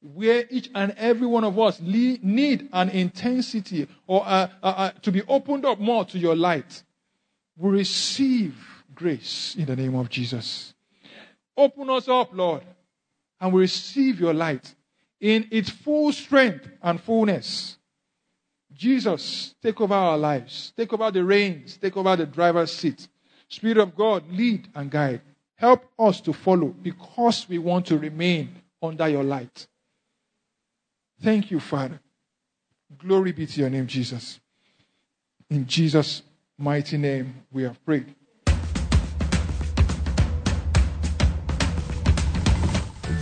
where 0.01 0.45
each 0.49 0.69
and 0.73 0.93
every 0.97 1.27
one 1.27 1.43
of 1.43 1.59
us 1.59 1.79
need 1.79 2.69
an 2.73 2.89
intensity 2.89 3.87
or 4.07 4.23
to 5.01 5.11
be 5.11 5.21
opened 5.23 5.65
up 5.65 5.79
more 5.79 6.05
to 6.05 6.17
your 6.17 6.35
light, 6.35 6.83
we 7.57 7.69
receive 7.69 8.55
grace 8.95 9.55
in 9.57 9.65
the 9.65 9.75
name 9.75 9.95
of 9.95 10.09
Jesus. 10.09 10.73
Open 11.55 11.89
us 11.89 12.07
up, 12.07 12.29
Lord, 12.33 12.63
and 13.39 13.53
we 13.53 13.61
receive 13.61 14.19
your 14.19 14.33
light 14.33 14.73
in 15.19 15.47
its 15.51 15.69
full 15.69 16.11
strength 16.11 16.67
and 16.81 16.99
fullness. 16.99 17.77
Jesus, 18.73 19.53
take 19.61 19.79
over 19.79 19.93
our 19.93 20.17
lives. 20.17 20.73
Take 20.75 20.91
over 20.93 21.11
the 21.11 21.23
reins. 21.23 21.77
Take 21.77 21.95
over 21.97 22.15
the 22.15 22.25
driver's 22.25 22.71
seat. 22.71 23.07
Spirit 23.47 23.77
of 23.77 23.95
God, 23.95 24.23
lead 24.31 24.69
and 24.73 24.89
guide. 24.89 25.21
Help 25.61 25.85
us 25.99 26.19
to 26.21 26.33
follow 26.33 26.69
because 26.69 27.47
we 27.47 27.59
want 27.59 27.85
to 27.85 27.95
remain 27.95 28.49
under 28.81 29.07
your 29.07 29.23
light. 29.23 29.67
Thank 31.21 31.51
you, 31.51 31.59
Father. 31.59 31.99
Glory 32.97 33.31
be 33.31 33.45
to 33.45 33.59
your 33.59 33.69
name, 33.69 33.85
Jesus. 33.85 34.39
In 35.51 35.67
Jesus' 35.67 36.23
mighty 36.57 36.97
name, 36.97 37.45
we 37.51 37.61
have 37.61 37.85
prayed. 37.85 38.15